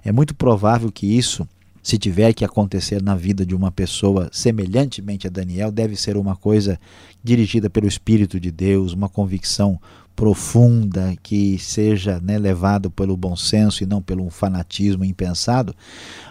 é 0.05 0.13
muito 0.13 0.35
provável 0.35 0.91
que 0.93 1.07
isso 1.07 1.49
se 1.83 1.99
tiver 1.99 2.35
que 2.35 2.45
acontecer 2.45 3.03
na 3.03 3.17
vida 3.17 3.45
de 3.45 3.55
uma 3.55 3.73
pessoa 3.73 4.29
semelhantemente 4.31 5.27
a 5.27 5.31
Daniel, 5.31 5.73
deve 5.73 5.97
ser 5.97 6.17
uma 6.17 6.37
coisa 6.37 6.79
dirigida 7.25 7.71
pelo 7.71 7.87
Espírito 7.87 8.39
de 8.39 8.51
Deus, 8.51 8.93
uma 8.93 9.09
convicção 9.09 9.81
profunda, 10.14 11.17
que 11.23 11.59
seja 11.59 12.21
né, 12.21 12.38
levado 12.38 12.90
pelo 12.90 13.17
bom 13.17 13.35
senso 13.35 13.83
e 13.83 13.87
não 13.87 14.02
pelo 14.02 14.29
fanatismo 14.29 15.05
impensado. 15.05 15.75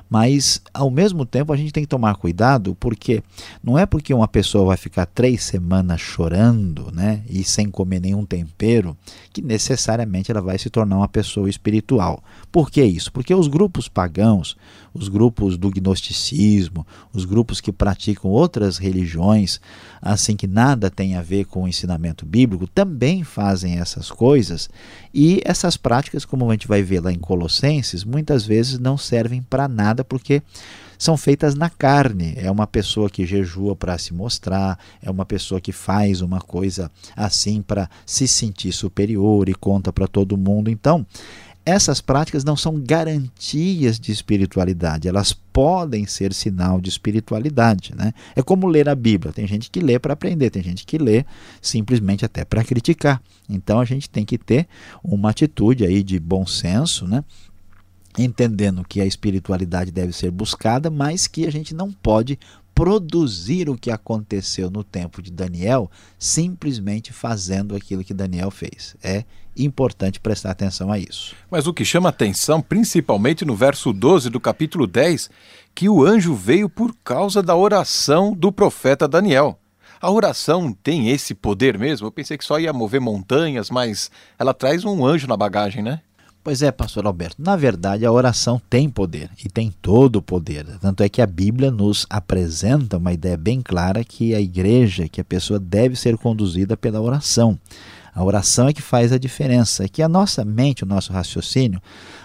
Mas, 0.10 0.60
ao 0.74 0.90
mesmo 0.90 1.24
tempo, 1.24 1.54
a 1.54 1.56
gente 1.56 1.72
tem 1.72 1.84
que 1.84 1.90
tomar 1.90 2.16
cuidado, 2.16 2.76
porque 2.80 3.22
não 3.64 3.78
é 3.78 3.86
porque 3.86 4.12
uma 4.12 4.28
pessoa 4.28 4.66
vai 4.66 4.78
ficar 4.78 5.06
três 5.06 5.44
semanas 5.44 6.02
chorando 6.02 6.92
né, 6.92 7.22
e 7.30 7.44
sem 7.44 7.70
comer 7.70 8.00
nenhum 8.00 8.26
tempero, 8.26 8.98
que 9.32 9.40
necessariamente 9.40 10.32
ela 10.32 10.42
vai 10.42 10.58
se 10.58 10.70
tornar 10.70 10.98
uma 10.98 11.08
pessoa 11.08 11.48
espiritual. 11.48 12.24
Por 12.52 12.72
que 12.72 12.84
isso? 12.84 13.12
Porque 13.12 13.36
os 13.36 13.48
grupos 13.48 13.88
pagãos, 13.88 14.58
os 14.92 15.10
grupos 15.10 15.58
do 15.58 15.70
gnosticismo, 15.70 16.86
os 17.14 17.24
grupos 17.24 17.62
que 17.62 17.72
praticam 17.72 18.32
outras 18.32 18.80
religiões, 18.80 19.62
assim 20.02 20.36
que 20.36 20.48
nada 20.48 20.90
tem 20.90 21.16
a 21.16 21.22
ver 21.22 21.46
com 21.46 21.64
o 21.64 21.68
ensinamento 21.68 22.26
bíblico, 22.26 22.66
também 22.66 23.24
fazem 23.70 23.80
essas 23.80 24.10
coisas 24.10 24.70
e 25.14 25.42
essas 25.46 25.78
práticas, 25.78 26.26
como 26.26 26.50
a 26.50 26.54
gente 26.54 26.68
vai 26.68 26.82
ver 26.82 27.02
lá 27.02 27.12
em 27.12 27.20
Colossenses, 27.20 28.04
muitas 28.04 28.46
vezes 28.46 28.80
não 28.80 28.98
servem 28.98 29.42
para 29.42 29.68
nada 29.68 30.04
porque 30.04 30.42
são 30.98 31.16
feitas 31.16 31.56
na 31.56 31.70
carne. 31.70 32.34
É 32.36 32.52
uma 32.52 32.68
pessoa 32.68 33.10
que 33.10 33.26
jejua 33.26 33.76
para 33.76 33.98
se 33.98 34.14
mostrar, 34.14 34.78
é 35.02 35.10
uma 35.10 35.26
pessoa 35.26 35.62
que 35.62 35.72
faz 35.72 36.22
uma 36.22 36.42
coisa 36.42 36.92
assim 37.16 37.62
para 37.62 37.90
se 38.06 38.28
sentir 38.28 38.72
superior 38.72 39.48
e 39.48 39.54
conta 39.54 39.94
para 39.94 40.08
todo 40.08 40.38
mundo. 40.38 40.70
Então, 40.70 41.06
essas 41.70 42.02
práticas 42.02 42.44
não 42.44 42.58
são 42.58 42.80
garantias 42.80 44.00
de 44.00 44.12
espiritualidade, 44.12 45.08
elas 45.08 45.32
podem 45.32 46.06
ser 46.08 46.34
sinal 46.34 46.82
de 46.82 46.90
espiritualidade. 46.90 47.94
Né? 47.96 48.12
É 48.36 48.42
como 48.42 48.68
ler 48.68 48.90
a 48.90 48.96
Bíblia: 48.96 49.32
tem 49.32 49.46
gente 49.46 49.70
que 49.70 49.80
lê 49.80 50.00
para 50.00 50.14
aprender, 50.14 50.50
tem 50.50 50.64
gente 50.64 50.86
que 50.86 50.98
lê 50.98 51.24
simplesmente 51.62 52.26
até 52.26 52.44
para 52.44 52.64
criticar. 52.64 53.22
Então 53.48 53.80
a 53.80 53.86
gente 53.86 54.10
tem 54.10 54.26
que 54.26 54.38
ter 54.38 54.68
uma 55.04 55.30
atitude 55.30 55.86
aí 55.86 56.02
de 56.02 56.20
bom 56.20 56.46
senso, 56.46 57.08
né? 57.08 57.24
entendendo 58.18 58.84
que 58.84 59.00
a 59.00 59.06
espiritualidade 59.06 59.92
deve 59.92 60.12
ser 60.12 60.32
buscada, 60.32 60.90
mas 60.90 61.28
que 61.28 61.46
a 61.46 61.52
gente 61.52 61.76
não 61.76 61.92
pode 61.92 62.40
produzir 62.80 63.70
o 63.70 63.78
que 63.78 63.92
aconteceu 63.92 64.72
no 64.72 64.86
tempo 64.86 65.22
de 65.22 65.30
Daniel 65.30 65.92
simplesmente 66.18 67.12
fazendo 67.12 67.76
aquilo 67.76 68.06
que 68.06 68.14
Daniel 68.14 68.50
fez. 68.50 68.96
É 69.04 69.26
importante 69.58 70.18
prestar 70.18 70.52
atenção 70.52 70.90
a 70.90 70.98
isso. 70.98 71.36
Mas 71.52 71.68
o 71.68 71.74
que 71.74 71.84
chama 71.84 72.08
atenção, 72.08 72.62
principalmente 72.62 73.44
no 73.44 73.54
verso 73.54 73.92
12 73.92 74.30
do 74.30 74.40
capítulo 74.40 74.88
10, 74.88 75.30
que 75.76 75.90
o 75.90 76.06
anjo 76.06 76.34
veio 76.34 76.70
por 76.70 76.96
causa 77.04 77.44
da 77.44 77.54
oração 77.54 78.34
do 78.34 78.50
profeta 78.50 79.10
Daniel. 79.10 79.60
A 80.00 80.10
oração 80.10 80.72
tem 80.72 81.10
esse 81.10 81.36
poder 81.36 81.78
mesmo? 81.78 82.08
Eu 82.08 82.12
pensei 82.14 82.38
que 82.38 82.46
só 82.46 82.58
ia 82.58 82.72
mover 82.72 83.02
montanhas, 83.02 83.70
mas 83.70 84.10
ela 84.38 84.54
traz 84.54 84.86
um 84.86 85.06
anjo 85.06 85.28
na 85.28 85.36
bagagem, 85.36 85.84
né? 85.84 86.00
Pois 86.50 86.64
é, 86.64 86.72
pastor 86.72 87.06
Alberto. 87.06 87.40
Na 87.40 87.56
verdade, 87.56 88.08
a 88.08 88.12
oração 88.12 88.60
tem 88.68 88.90
poder 88.90 89.30
e 89.46 89.48
tem 89.48 89.72
todo 89.84 90.16
o 90.16 90.22
poder. 90.22 90.66
Tanto 90.82 91.04
é 91.04 91.08
que 91.08 91.22
a 91.22 91.28
Bíblia 91.28 91.70
nos 91.70 92.08
apresenta 92.10 92.98
uma 92.98 93.14
ideia 93.14 93.38
bem 93.38 93.62
clara 93.62 94.04
que 94.04 94.34
a 94.34 94.42
igreja, 94.42 95.08
que 95.08 95.22
a 95.22 95.24
pessoa 95.24 95.60
deve 95.60 95.96
ser 95.96 96.18
conduzida 96.18 96.76
pela 96.76 97.00
oração. 97.00 97.56
A 98.16 98.24
oração 98.24 98.68
é 98.68 98.74
que 98.74 98.82
faz 98.82 99.12
a 99.14 99.20
diferença. 99.20 99.84
É 99.84 99.88
que 99.88 100.02
a 100.02 100.10
nossa 100.10 100.44
mente, 100.44 100.84
o 100.84 100.88
nosso 100.88 101.14
raciocínio, 101.14 101.80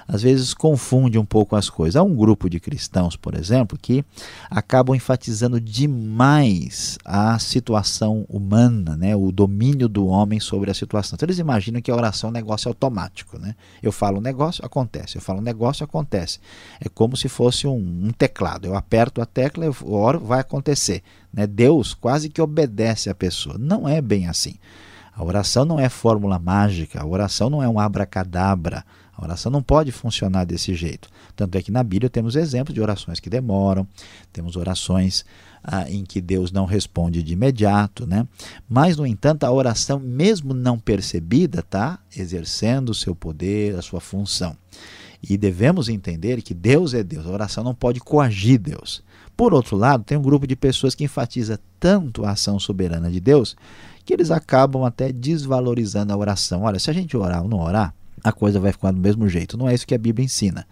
às 0.06 0.22
vezes 0.22 0.54
confunde 0.54 1.18
um 1.18 1.24
pouco 1.24 1.56
as 1.56 1.70
coisas. 1.70 1.96
Há 1.96 2.02
um 2.02 2.14
grupo 2.14 2.48
de 2.48 2.60
cristãos, 2.60 3.16
por 3.16 3.34
exemplo, 3.34 3.78
que 3.80 4.04
acabam 4.50 4.94
enfatizando 4.94 5.60
demais 5.60 6.98
a 7.04 7.38
situação 7.38 8.26
humana, 8.28 8.96
né? 8.96 9.16
o 9.16 9.32
domínio 9.32 9.88
do 9.88 10.06
homem 10.06 10.38
sobre 10.40 10.70
a 10.70 10.74
situação. 10.74 11.16
Então 11.16 11.26
eles 11.26 11.38
imaginam 11.38 11.80
que 11.80 11.90
a 11.90 11.96
oração 11.96 12.28
é 12.28 12.30
um 12.30 12.34
negócio 12.34 12.68
automático. 12.68 13.38
Né? 13.38 13.54
Eu 13.82 13.92
falo 13.92 14.18
um 14.18 14.22
negócio, 14.22 14.64
acontece. 14.64 15.16
Eu 15.16 15.22
falo 15.22 15.40
um 15.40 15.42
negócio, 15.42 15.84
acontece. 15.84 16.38
É 16.80 16.88
como 16.88 17.16
se 17.16 17.28
fosse 17.28 17.66
um, 17.66 18.06
um 18.06 18.10
teclado. 18.10 18.66
Eu 18.66 18.76
aperto 18.76 19.20
a 19.22 19.26
tecla, 19.26 19.64
eu 19.64 19.74
oro, 19.84 20.20
vai 20.20 20.40
acontecer. 20.40 21.02
Né? 21.32 21.46
Deus 21.46 21.94
quase 21.94 22.28
que 22.28 22.42
obedece 22.42 23.08
a 23.08 23.14
pessoa. 23.14 23.56
Não 23.58 23.88
é 23.88 24.00
bem 24.00 24.28
assim. 24.28 24.56
A 25.16 25.22
oração 25.22 25.64
não 25.64 25.78
é 25.78 25.88
fórmula 25.88 26.40
mágica, 26.40 27.00
a 27.00 27.06
oração 27.06 27.48
não 27.48 27.62
é 27.62 27.68
um 27.68 27.78
abracadabra. 27.78 28.84
A 29.16 29.24
oração 29.24 29.50
não 29.50 29.62
pode 29.62 29.92
funcionar 29.92 30.44
desse 30.44 30.74
jeito. 30.74 31.08
Tanto 31.36 31.56
é 31.56 31.62
que 31.62 31.70
na 31.70 31.82
Bíblia 31.82 32.10
temos 32.10 32.34
exemplos 32.34 32.74
de 32.74 32.80
orações 32.80 33.20
que 33.20 33.30
demoram, 33.30 33.86
temos 34.32 34.56
orações 34.56 35.24
ah, 35.62 35.88
em 35.88 36.04
que 36.04 36.20
Deus 36.20 36.50
não 36.50 36.64
responde 36.64 37.22
de 37.22 37.32
imediato, 37.32 38.06
né? 38.06 38.26
Mas, 38.68 38.96
no 38.96 39.06
entanto, 39.06 39.44
a 39.44 39.52
oração, 39.52 39.98
mesmo 40.00 40.52
não 40.52 40.78
percebida, 40.78 41.60
está 41.60 41.98
exercendo 42.14 42.90
o 42.90 42.94
seu 42.94 43.14
poder, 43.14 43.76
a 43.76 43.82
sua 43.82 44.00
função. 44.00 44.56
E 45.22 45.38
devemos 45.38 45.88
entender 45.88 46.42
que 46.42 46.52
Deus 46.52 46.92
é 46.92 47.02
Deus, 47.02 47.26
a 47.26 47.30
oração 47.30 47.64
não 47.64 47.74
pode 47.74 48.00
coagir 48.00 48.58
Deus. 48.58 49.02
Por 49.36 49.54
outro 49.54 49.76
lado, 49.76 50.04
tem 50.04 50.18
um 50.18 50.22
grupo 50.22 50.46
de 50.46 50.54
pessoas 50.54 50.94
que 50.94 51.04
enfatiza 51.04 51.58
tanto 51.80 52.24
a 52.24 52.32
ação 52.32 52.58
soberana 52.58 53.10
de 53.10 53.20
Deus 53.20 53.56
que 54.04 54.12
eles 54.12 54.30
acabam 54.30 54.84
até 54.84 55.10
desvalorizando 55.10 56.12
a 56.12 56.16
oração. 56.16 56.62
Olha, 56.62 56.78
se 56.78 56.90
a 56.90 56.92
gente 56.92 57.16
orar 57.16 57.42
ou 57.42 57.48
não 57.48 57.60
orar, 57.60 57.94
a 58.24 58.32
coisa 58.32 58.58
vai 58.58 58.72
ficar 58.72 58.90
do 58.90 58.98
mesmo 58.98 59.28
jeito. 59.28 59.58
Não 59.58 59.68
é 59.68 59.74
isso 59.74 59.86
que 59.86 59.94
a 59.94 59.98
Bíblia 59.98 60.24
ensina. 60.24 60.66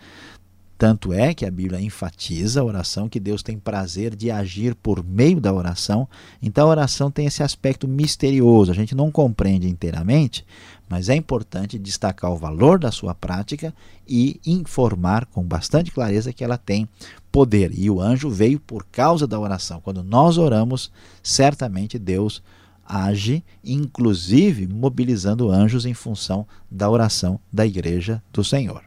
Tanto 0.83 1.13
é 1.13 1.33
que 1.33 1.47
a 1.47 1.51
Bíblia 1.51 1.81
enfatiza 1.81 2.61
a 2.61 2.65
oração, 2.65 3.09
que 3.09 3.21
Deus 3.21 3.41
tem 3.41 3.57
prazer 3.57 4.17
de 4.17 4.33
agir 4.33 4.75
por 4.75 5.05
meio 5.05 5.41
da 5.41 5.53
oração. 5.53 6.09
Então 6.43 6.67
a 6.67 6.71
oração 6.71 7.09
tem 7.09 7.27
esse 7.27 7.41
aspecto 7.41 7.87
misterioso, 7.87 8.73
a 8.73 8.75
gente 8.75 8.93
não 8.93 9.09
compreende 9.09 9.69
inteiramente, 9.69 10.45
mas 10.89 11.09
é 11.09 11.15
importante 11.15 11.79
destacar 11.79 12.33
o 12.33 12.37
valor 12.37 12.81
da 12.81 12.91
sua 12.91 13.15
prática 13.15 13.73
e 14.09 14.41
informar 14.45 15.27
com 15.27 15.45
bastante 15.45 15.93
clareza 15.93 16.33
que 16.33 16.43
ela 16.43 16.59
tem 16.59 16.89
poder. 17.31 17.71
E 17.73 17.89
o 17.89 18.01
anjo 18.01 18.29
veio 18.29 18.59
por 18.59 18.85
causa 18.91 19.25
da 19.25 19.39
oração. 19.39 19.81
Quando 19.81 20.03
nós 20.03 20.37
oramos, 20.37 20.91
certamente 21.23 21.97
Deus 21.97 22.43
age, 22.87 23.45
inclusive 23.65 24.67
mobilizando 24.67 25.51
anjos 25.51 25.87
em 25.87 25.95
função 25.95 26.47
da 26.71 26.89
oração 26.89 27.41
da 27.53 27.67
igreja 27.67 28.23
do 28.33 28.43
Senhor. 28.45 28.83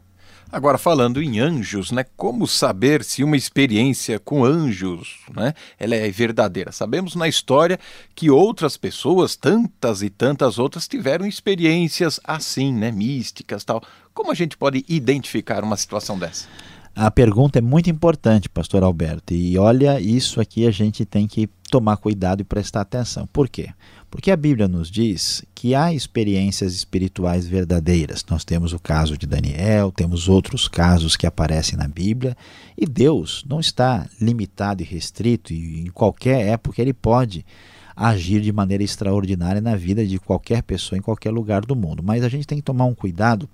Agora, 0.51 0.77
falando 0.77 1.21
em 1.21 1.39
anjos, 1.39 1.91
né, 1.91 2.05
como 2.15 2.47
saber 2.47 3.03
se 3.03 3.23
uma 3.23 3.35
experiência 3.35 4.19
com 4.19 4.45
anjos 4.45 5.19
né, 5.35 5.53
ela 5.77 5.95
é 5.95 6.09
verdadeira? 6.09 6.71
Sabemos 6.71 7.13
na 7.15 7.27
história 7.27 7.79
que 8.15 8.29
outras 8.29 8.77
pessoas, 8.77 9.35
tantas 9.35 10.01
e 10.01 10.09
tantas 10.09 10.57
outras, 10.57 10.87
tiveram 10.87 11.25
experiências 11.25 12.21
assim, 12.23 12.71
né, 12.71 12.91
místicas 12.91 13.65
tal. 13.65 13.83
Como 14.13 14.31
a 14.31 14.35
gente 14.35 14.55
pode 14.55 14.85
identificar 14.87 15.63
uma 15.63 15.75
situação 15.75 16.17
dessa? 16.17 16.47
A 16.95 17.11
pergunta 17.11 17.59
é 17.59 17.61
muito 17.61 17.89
importante, 17.89 18.47
pastor 18.47 18.81
Alberto. 18.81 19.33
E 19.33 19.57
olha, 19.57 19.99
isso 19.99 20.39
aqui 20.39 20.65
a 20.65 20.71
gente 20.71 21.03
tem 21.03 21.27
que 21.27 21.49
tomar 21.75 21.97
cuidado 21.97 22.39
e 22.39 22.45
prestar 22.45 22.81
atenção. 22.81 23.27
Por 23.27 23.49
quê? 23.49 23.67
Porque 24.09 24.31
a 24.31 24.37
Bíblia 24.37 24.65
nos 24.65 24.89
diz 24.89 25.43
que 25.53 25.75
há 25.75 25.93
experiências 25.93 26.73
espirituais 26.73 27.45
verdadeiras. 27.45 28.23
Nós 28.29 28.45
temos 28.45 28.71
o 28.71 28.79
caso 28.79 29.17
de 29.17 29.27
Daniel, 29.27 29.91
temos 29.91 30.29
outros 30.29 30.69
casos 30.69 31.17
que 31.17 31.27
aparecem 31.27 31.77
na 31.77 31.85
Bíblia, 31.85 32.37
e 32.77 32.85
Deus 32.85 33.43
não 33.45 33.59
está 33.59 34.07
limitado 34.21 34.81
e 34.81 34.85
restrito, 34.85 35.51
e 35.51 35.81
em 35.81 35.87
qualquer 35.87 36.47
época 36.47 36.81
ele 36.81 36.93
pode 36.93 37.45
agir 37.95 38.41
de 38.41 38.51
maneira 38.51 38.83
extraordinária 38.83 39.61
na 39.61 39.75
vida 39.75 40.05
de 40.05 40.19
qualquer 40.19 40.61
pessoa 40.63 40.97
em 40.97 41.01
qualquer 41.01 41.31
lugar 41.31 41.65
do 41.65 41.75
mundo. 41.75 42.03
Mas 42.03 42.23
a 42.23 42.29
gente 42.29 42.45
tem 42.45 42.57
que 42.57 42.63
tomar 42.63 42.85
um 42.85 42.93
cuidado, 42.93 43.47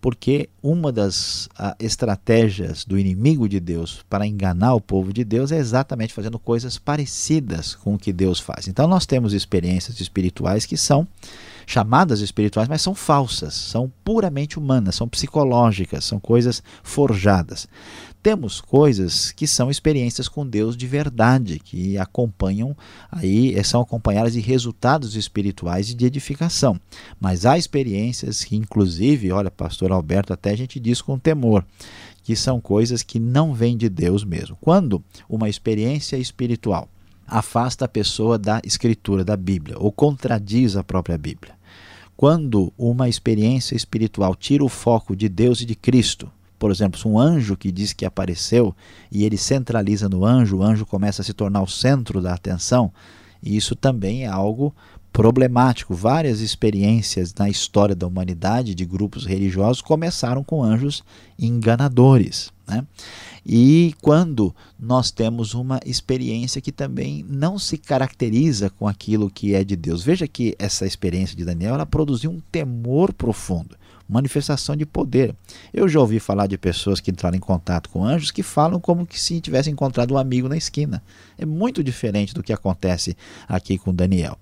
porque 0.00 0.48
uma 0.62 0.92
das 0.92 1.48
a, 1.58 1.74
estratégias 1.80 2.84
do 2.84 2.98
inimigo 2.98 3.48
de 3.48 3.58
Deus 3.58 4.04
para 4.08 4.26
enganar 4.26 4.74
o 4.74 4.80
povo 4.80 5.12
de 5.12 5.24
Deus 5.24 5.50
é 5.50 5.58
exatamente 5.58 6.14
fazendo 6.14 6.38
coisas 6.38 6.78
parecidas 6.78 7.74
com 7.74 7.94
o 7.94 7.98
que 7.98 8.12
Deus 8.12 8.38
faz. 8.38 8.68
Então 8.68 8.86
nós 8.86 9.06
temos 9.06 9.32
experiências 9.32 10.00
espirituais 10.00 10.64
que 10.64 10.76
são 10.76 11.06
chamadas 11.70 12.20
espirituais, 12.20 12.68
mas 12.68 12.82
são 12.82 12.94
falsas, 12.94 13.54
são 13.54 13.92
puramente 14.04 14.58
humanas, 14.58 14.96
são 14.96 15.08
psicológicas, 15.08 16.04
são 16.04 16.18
coisas 16.18 16.62
forjadas 16.82 17.68
temos 18.22 18.60
coisas 18.60 19.32
que 19.32 19.46
são 19.46 19.70
experiências 19.70 20.28
com 20.28 20.46
Deus 20.46 20.76
de 20.76 20.86
verdade, 20.86 21.58
que 21.58 21.96
acompanham 21.96 22.76
aí, 23.10 23.54
eh, 23.54 23.62
são 23.62 23.80
acompanhadas 23.80 24.34
de 24.34 24.40
resultados 24.40 25.16
espirituais 25.16 25.90
e 25.90 25.94
de 25.94 26.04
edificação. 26.04 26.78
Mas 27.18 27.46
há 27.46 27.56
experiências 27.56 28.44
que, 28.44 28.56
inclusive, 28.56 29.32
olha, 29.32 29.50
pastor 29.50 29.90
Alberto, 29.90 30.32
até 30.32 30.50
a 30.50 30.56
gente 30.56 30.78
diz 30.78 31.00
com 31.00 31.18
temor, 31.18 31.64
que 32.22 32.36
são 32.36 32.60
coisas 32.60 33.02
que 33.02 33.18
não 33.18 33.54
vêm 33.54 33.76
de 33.76 33.88
Deus 33.88 34.22
mesmo. 34.22 34.56
Quando 34.60 35.02
uma 35.28 35.48
experiência 35.48 36.16
espiritual 36.16 36.88
afasta 37.26 37.84
a 37.84 37.88
pessoa 37.88 38.36
da 38.36 38.60
escritura 38.64 39.24
da 39.24 39.36
Bíblia 39.36 39.76
ou 39.78 39.92
contradiz 39.92 40.76
a 40.76 40.82
própria 40.82 41.16
Bíblia. 41.16 41.59
Quando 42.20 42.70
uma 42.76 43.08
experiência 43.08 43.74
espiritual 43.74 44.34
tira 44.34 44.62
o 44.62 44.68
foco 44.68 45.16
de 45.16 45.26
Deus 45.26 45.62
e 45.62 45.64
de 45.64 45.74
Cristo 45.74 46.30
por 46.60 46.70
exemplo, 46.70 47.00
um 47.06 47.18
anjo 47.18 47.56
que 47.56 47.72
diz 47.72 47.94
que 47.94 48.04
apareceu 48.04 48.76
e 49.10 49.24
ele 49.24 49.38
centraliza 49.38 50.10
no 50.10 50.26
anjo, 50.26 50.58
o 50.58 50.62
anjo 50.62 50.84
começa 50.84 51.22
a 51.22 51.24
se 51.24 51.32
tornar 51.32 51.62
o 51.62 51.66
centro 51.66 52.20
da 52.20 52.34
atenção, 52.34 52.92
e 53.42 53.56
isso 53.56 53.74
também 53.74 54.24
é 54.24 54.26
algo 54.26 54.74
problemático. 55.12 55.94
Várias 55.94 56.40
experiências 56.40 57.34
na 57.34 57.48
história 57.48 57.94
da 57.94 58.06
humanidade 58.06 58.74
de 58.74 58.84
grupos 58.84 59.26
religiosos 59.26 59.82
começaram 59.82 60.42
com 60.42 60.62
anjos 60.62 61.02
enganadores. 61.38 62.52
Né? 62.66 62.86
E 63.44 63.94
quando 64.00 64.54
nós 64.78 65.10
temos 65.10 65.54
uma 65.54 65.80
experiência 65.84 66.60
que 66.60 66.72
também 66.72 67.24
não 67.28 67.58
se 67.58 67.76
caracteriza 67.76 68.70
com 68.70 68.86
aquilo 68.86 69.30
que 69.30 69.54
é 69.54 69.64
de 69.64 69.76
Deus. 69.76 70.02
Veja 70.02 70.28
que 70.28 70.54
essa 70.58 70.86
experiência 70.86 71.36
de 71.36 71.44
Daniel 71.44 71.74
ela 71.74 71.86
produziu 71.86 72.30
um 72.30 72.40
temor 72.52 73.12
profundo 73.12 73.79
manifestação 74.10 74.76
de 74.76 74.84
poder. 74.84 75.34
Eu 75.72 75.88
já 75.88 76.00
ouvi 76.00 76.18
falar 76.18 76.46
de 76.46 76.58
pessoas 76.58 77.00
que 77.00 77.10
entraram 77.10 77.36
em 77.36 77.40
contato 77.40 77.88
com 77.88 78.04
anjos 78.04 78.30
que 78.30 78.42
falam 78.42 78.80
como 78.80 79.06
que 79.06 79.20
se 79.20 79.40
tivessem 79.40 79.72
encontrado 79.72 80.14
um 80.14 80.18
amigo 80.18 80.48
na 80.48 80.56
esquina. 80.56 81.02
É 81.38 81.46
muito 81.46 81.82
diferente 81.82 82.34
do 82.34 82.42
que 82.42 82.52
acontece 82.52 83.16
aqui 83.48 83.78
com 83.78 83.94
Daniel. 83.94 84.36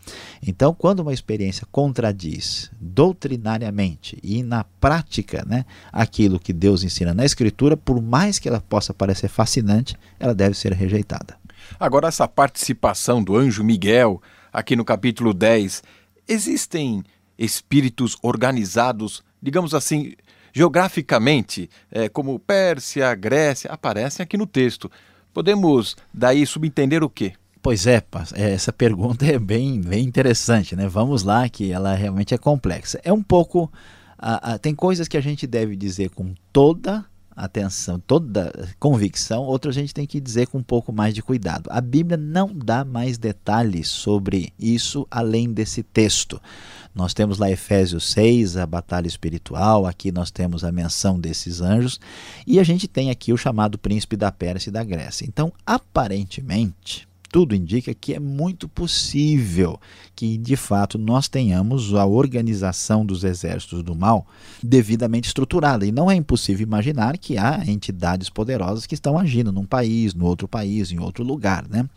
Então, 0.44 0.74
quando 0.74 1.00
uma 1.00 1.12
experiência 1.12 1.66
contradiz 1.70 2.70
doutrinariamente 2.80 4.18
e 4.22 4.42
na 4.42 4.64
prática 4.64 5.44
né, 5.46 5.64
aquilo 5.92 6.40
que 6.40 6.52
Deus 6.52 6.82
ensina 6.82 7.12
na 7.12 7.24
Escritura, 7.24 7.76
por 7.76 8.00
mais 8.00 8.38
que 8.38 8.48
ela 8.48 8.60
possa 8.60 8.94
parecer 8.94 9.28
fascinante, 9.28 9.94
ela 10.18 10.34
deve 10.34 10.56
ser 10.56 10.72
rejeitada. 10.72 11.36
Agora, 11.78 12.08
essa 12.08 12.26
participação 12.26 13.22
do 13.22 13.36
anjo 13.36 13.62
Miguel, 13.62 14.22
aqui 14.52 14.74
no 14.74 14.84
capítulo 14.84 15.34
10, 15.34 15.82
existem 16.26 17.04
espíritos 17.38 18.16
organizados 18.22 19.22
digamos 19.42 19.74
assim, 19.74 20.14
geograficamente, 20.52 21.68
é, 21.90 22.08
como 22.08 22.38
Pérsia, 22.38 23.14
Grécia, 23.14 23.70
aparecem 23.70 24.22
aqui 24.22 24.36
no 24.36 24.46
texto. 24.46 24.90
Podemos 25.32 25.96
daí 26.12 26.46
subentender 26.46 27.02
o 27.04 27.10
quê? 27.10 27.34
Pois 27.62 27.86
é, 27.86 28.02
é, 28.34 28.52
essa 28.52 28.72
pergunta 28.72 29.26
é 29.26 29.38
bem, 29.38 29.80
bem 29.80 30.04
interessante, 30.04 30.74
né? 30.74 30.88
Vamos 30.88 31.22
lá, 31.22 31.48
que 31.48 31.72
ela 31.72 31.94
realmente 31.94 32.34
é 32.34 32.38
complexa. 32.38 33.00
É 33.02 33.12
um 33.12 33.22
pouco. 33.22 33.70
tem 34.62 34.74
coisas 34.74 35.08
que 35.08 35.16
a 35.16 35.20
gente 35.20 35.46
deve 35.46 35.76
dizer 35.76 36.10
com 36.10 36.34
toda 36.52 37.04
atenção, 37.38 38.00
toda 38.00 38.52
convicção, 38.78 39.44
outras 39.44 39.76
a 39.76 39.80
gente 39.80 39.94
tem 39.94 40.06
que 40.06 40.20
dizer 40.20 40.48
com 40.48 40.58
um 40.58 40.62
pouco 40.62 40.92
mais 40.92 41.14
de 41.14 41.22
cuidado. 41.22 41.68
A 41.70 41.80
Bíblia 41.80 42.16
não 42.16 42.52
dá 42.52 42.84
mais 42.84 43.16
detalhes 43.16 43.88
sobre 43.88 44.52
isso 44.58 45.06
além 45.10 45.52
desse 45.52 45.82
texto. 45.82 46.40
Nós 46.94 47.14
temos 47.14 47.38
lá 47.38 47.50
Efésios 47.50 48.10
6, 48.10 48.56
a 48.56 48.66
batalha 48.66 49.06
espiritual, 49.06 49.86
aqui 49.86 50.10
nós 50.10 50.30
temos 50.30 50.64
a 50.64 50.72
menção 50.72 51.18
desses 51.18 51.60
anjos, 51.60 52.00
e 52.46 52.58
a 52.58 52.64
gente 52.64 52.88
tem 52.88 53.08
aqui 53.10 53.32
o 53.32 53.36
chamado 53.36 53.78
príncipe 53.78 54.16
da 54.16 54.32
Pérsia 54.32 54.70
e 54.70 54.72
da 54.72 54.82
Grécia. 54.82 55.24
Então, 55.24 55.52
aparentemente, 55.64 57.07
tudo 57.30 57.54
indica 57.54 57.94
que 57.94 58.14
é 58.14 58.18
muito 58.18 58.68
possível 58.68 59.78
que, 60.14 60.36
de 60.36 60.56
fato, 60.56 60.98
nós 60.98 61.28
tenhamos 61.28 61.94
a 61.94 62.04
organização 62.04 63.04
dos 63.06 63.22
exércitos 63.22 63.82
do 63.82 63.94
mal 63.94 64.26
devidamente 64.62 65.28
estruturada. 65.28 65.86
E 65.86 65.92
não 65.92 66.10
é 66.10 66.14
impossível 66.14 66.66
imaginar 66.66 67.16
que 67.18 67.38
há 67.38 67.62
entidades 67.66 68.28
poderosas 68.28 68.86
que 68.86 68.94
estão 68.94 69.18
agindo 69.18 69.52
num 69.52 69.64
país, 69.64 70.14
no 70.14 70.26
outro 70.26 70.48
país, 70.48 70.90
em 70.90 70.98
outro 70.98 71.22
lugar. 71.22 71.68
Né? 71.68 71.88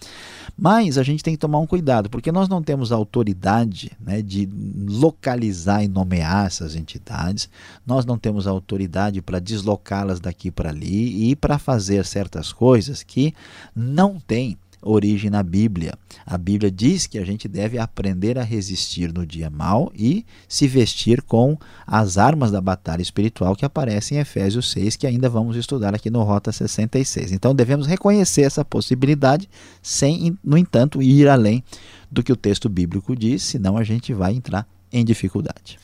Mas 0.58 0.98
a 0.98 1.04
gente 1.04 1.24
tem 1.24 1.34
que 1.34 1.40
tomar 1.40 1.60
um 1.60 1.66
cuidado, 1.66 2.10
porque 2.10 2.32
nós 2.32 2.48
não 2.48 2.62
temos 2.62 2.92
autoridade 2.92 3.92
né, 4.00 4.22
de 4.22 4.48
localizar 4.88 5.84
e 5.84 5.88
nomear 5.88 6.46
essas 6.46 6.76
entidades, 6.76 7.50
nós 7.86 8.06
não 8.06 8.18
temos 8.18 8.46
autoridade 8.46 9.22
para 9.22 9.40
deslocá-las 9.40 10.20
daqui 10.20 10.52
para 10.52 10.70
ali 10.70 11.32
e 11.32 11.36
para 11.36 11.58
fazer 11.58 12.06
certas 12.06 12.52
coisas 12.54 13.02
que 13.02 13.34
não 13.76 14.20
têm 14.20 14.58
origem 14.82 15.30
na 15.30 15.44
Bíblia. 15.44 15.94
A 16.26 16.38
Bíblia 16.38 16.72
diz 16.72 17.08
que 17.08 17.18
a 17.18 17.26
gente 17.26 17.48
deve 17.48 17.78
aprender 17.78 18.38
a 18.38 18.44
resistir 18.44 19.14
no 19.14 19.26
dia 19.26 19.50
mal 19.50 19.92
e 19.96 20.26
se 20.48 20.68
vestir 20.68 21.22
com 21.22 21.58
as 21.86 22.18
armas 22.18 22.52
da 22.52 22.60
batalha 22.60 23.02
espiritual 23.02 23.56
que 23.56 23.66
aparecem 23.66 24.18
em 24.18 24.22
Efésios 24.22 24.72
6, 24.72 24.96
que 24.96 25.08
ainda 25.08 25.30
vamos 25.30 25.56
estudar 25.56 25.94
aqui 25.94 26.10
no 26.10 26.24
Rota 26.24 26.52
66. 26.52 27.32
Então 27.32 27.54
devemos 27.54 27.88
reconhecer 27.88 28.42
essa 28.42 28.66
possibilidade 28.66 29.50
sem, 29.82 30.38
no 30.44 30.58
entanto, 30.58 31.02
ir 31.02 31.28
além 31.28 31.64
do 32.10 32.24
que 32.24 32.32
o 32.32 32.36
texto 32.36 32.68
bíblico 32.68 33.16
diz, 33.16 33.44
senão 33.44 33.78
a 33.78 33.84
gente 33.84 34.14
vai 34.14 34.34
entrar 34.34 34.68
em 34.92 35.06
dificuldade. 35.06 35.80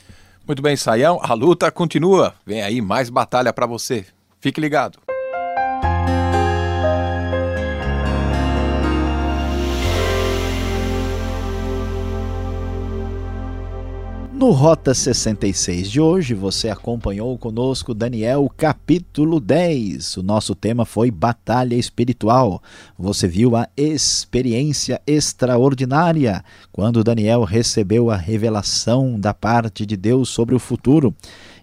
Muito 0.46 0.62
bem, 0.62 0.76
Saião, 0.76 1.20
a 1.22 1.34
luta 1.34 1.70
continua. 1.72 2.34
Vem 2.46 2.62
aí 2.62 2.82
mais 2.82 3.10
batalha 3.10 3.52
para 3.52 3.66
você. 3.66 4.06
Fique 4.40 4.62
ligado. 4.62 5.07
No 14.48 14.54
Rota 14.54 14.94
66 14.94 15.92
de 15.92 16.00
hoje, 16.00 16.34
você 16.34 16.70
acompanhou 16.70 17.38
conosco 17.38 17.94
Daniel 17.94 18.50
capítulo 18.56 19.42
10. 19.42 20.16
O 20.16 20.24
nosso 20.24 20.56
tema 20.56 20.86
foi 20.86 21.12
Batalha 21.12 21.76
Espiritual. 21.76 22.64
Você 22.98 23.28
viu 23.28 23.58
a 23.58 23.68
experiência 23.76 25.02
extraordinária 25.06 26.42
quando 26.72 27.04
Daniel 27.04 27.44
recebeu 27.44 28.10
a 28.10 28.16
revelação 28.16 29.20
da 29.20 29.34
parte 29.34 29.86
de 29.86 29.98
Deus 29.98 30.30
sobre 30.30 30.56
o 30.56 30.60
futuro. 30.60 31.14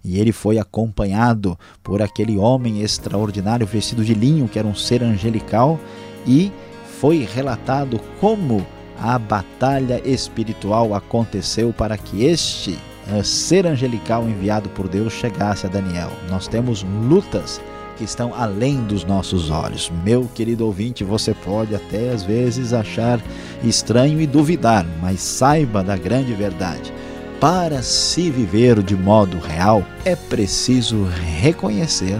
E 0.04 0.20
ele 0.20 0.30
foi 0.30 0.58
acompanhado 0.58 1.58
por 1.82 2.02
aquele 2.02 2.36
homem 2.36 2.82
extraordinário 2.82 3.66
vestido 3.66 4.04
de 4.04 4.12
linho, 4.12 4.46
que 4.46 4.58
era 4.58 4.68
um 4.68 4.74
ser 4.74 5.02
angelical, 5.02 5.80
e 6.26 6.52
foi 7.00 7.26
relatado 7.34 7.98
como 8.20 8.62
a 9.00 9.18
batalha 9.18 10.00
espiritual 10.04 10.94
aconteceu 10.94 11.72
para 11.72 11.96
que 11.96 12.24
este 12.24 12.78
uh, 13.12 13.22
ser 13.22 13.66
angelical 13.66 14.28
enviado 14.28 14.68
por 14.70 14.88
Deus 14.88 15.12
chegasse 15.12 15.66
a 15.66 15.68
Daniel. 15.68 16.10
Nós 16.30 16.48
temos 16.48 16.82
lutas 16.82 17.60
que 17.96 18.04
estão 18.04 18.34
além 18.34 18.82
dos 18.84 19.04
nossos 19.04 19.50
olhos. 19.50 19.90
Meu 20.04 20.28
querido 20.34 20.66
ouvinte, 20.66 21.04
você 21.04 21.32
pode 21.32 21.74
até 21.74 22.10
às 22.10 22.22
vezes 22.22 22.72
achar 22.72 23.20
estranho 23.62 24.20
e 24.20 24.26
duvidar, 24.26 24.84
mas 25.00 25.20
saiba 25.20 25.82
da 25.82 25.96
grande 25.96 26.32
verdade. 26.34 26.92
Para 27.40 27.82
se 27.82 28.30
viver 28.30 28.82
de 28.82 28.96
modo 28.96 29.38
real, 29.38 29.84
é 30.04 30.16
preciso 30.16 31.04
reconhecer 31.40 32.18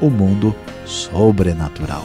o 0.00 0.10
mundo 0.10 0.54
sobrenatural. 0.84 2.04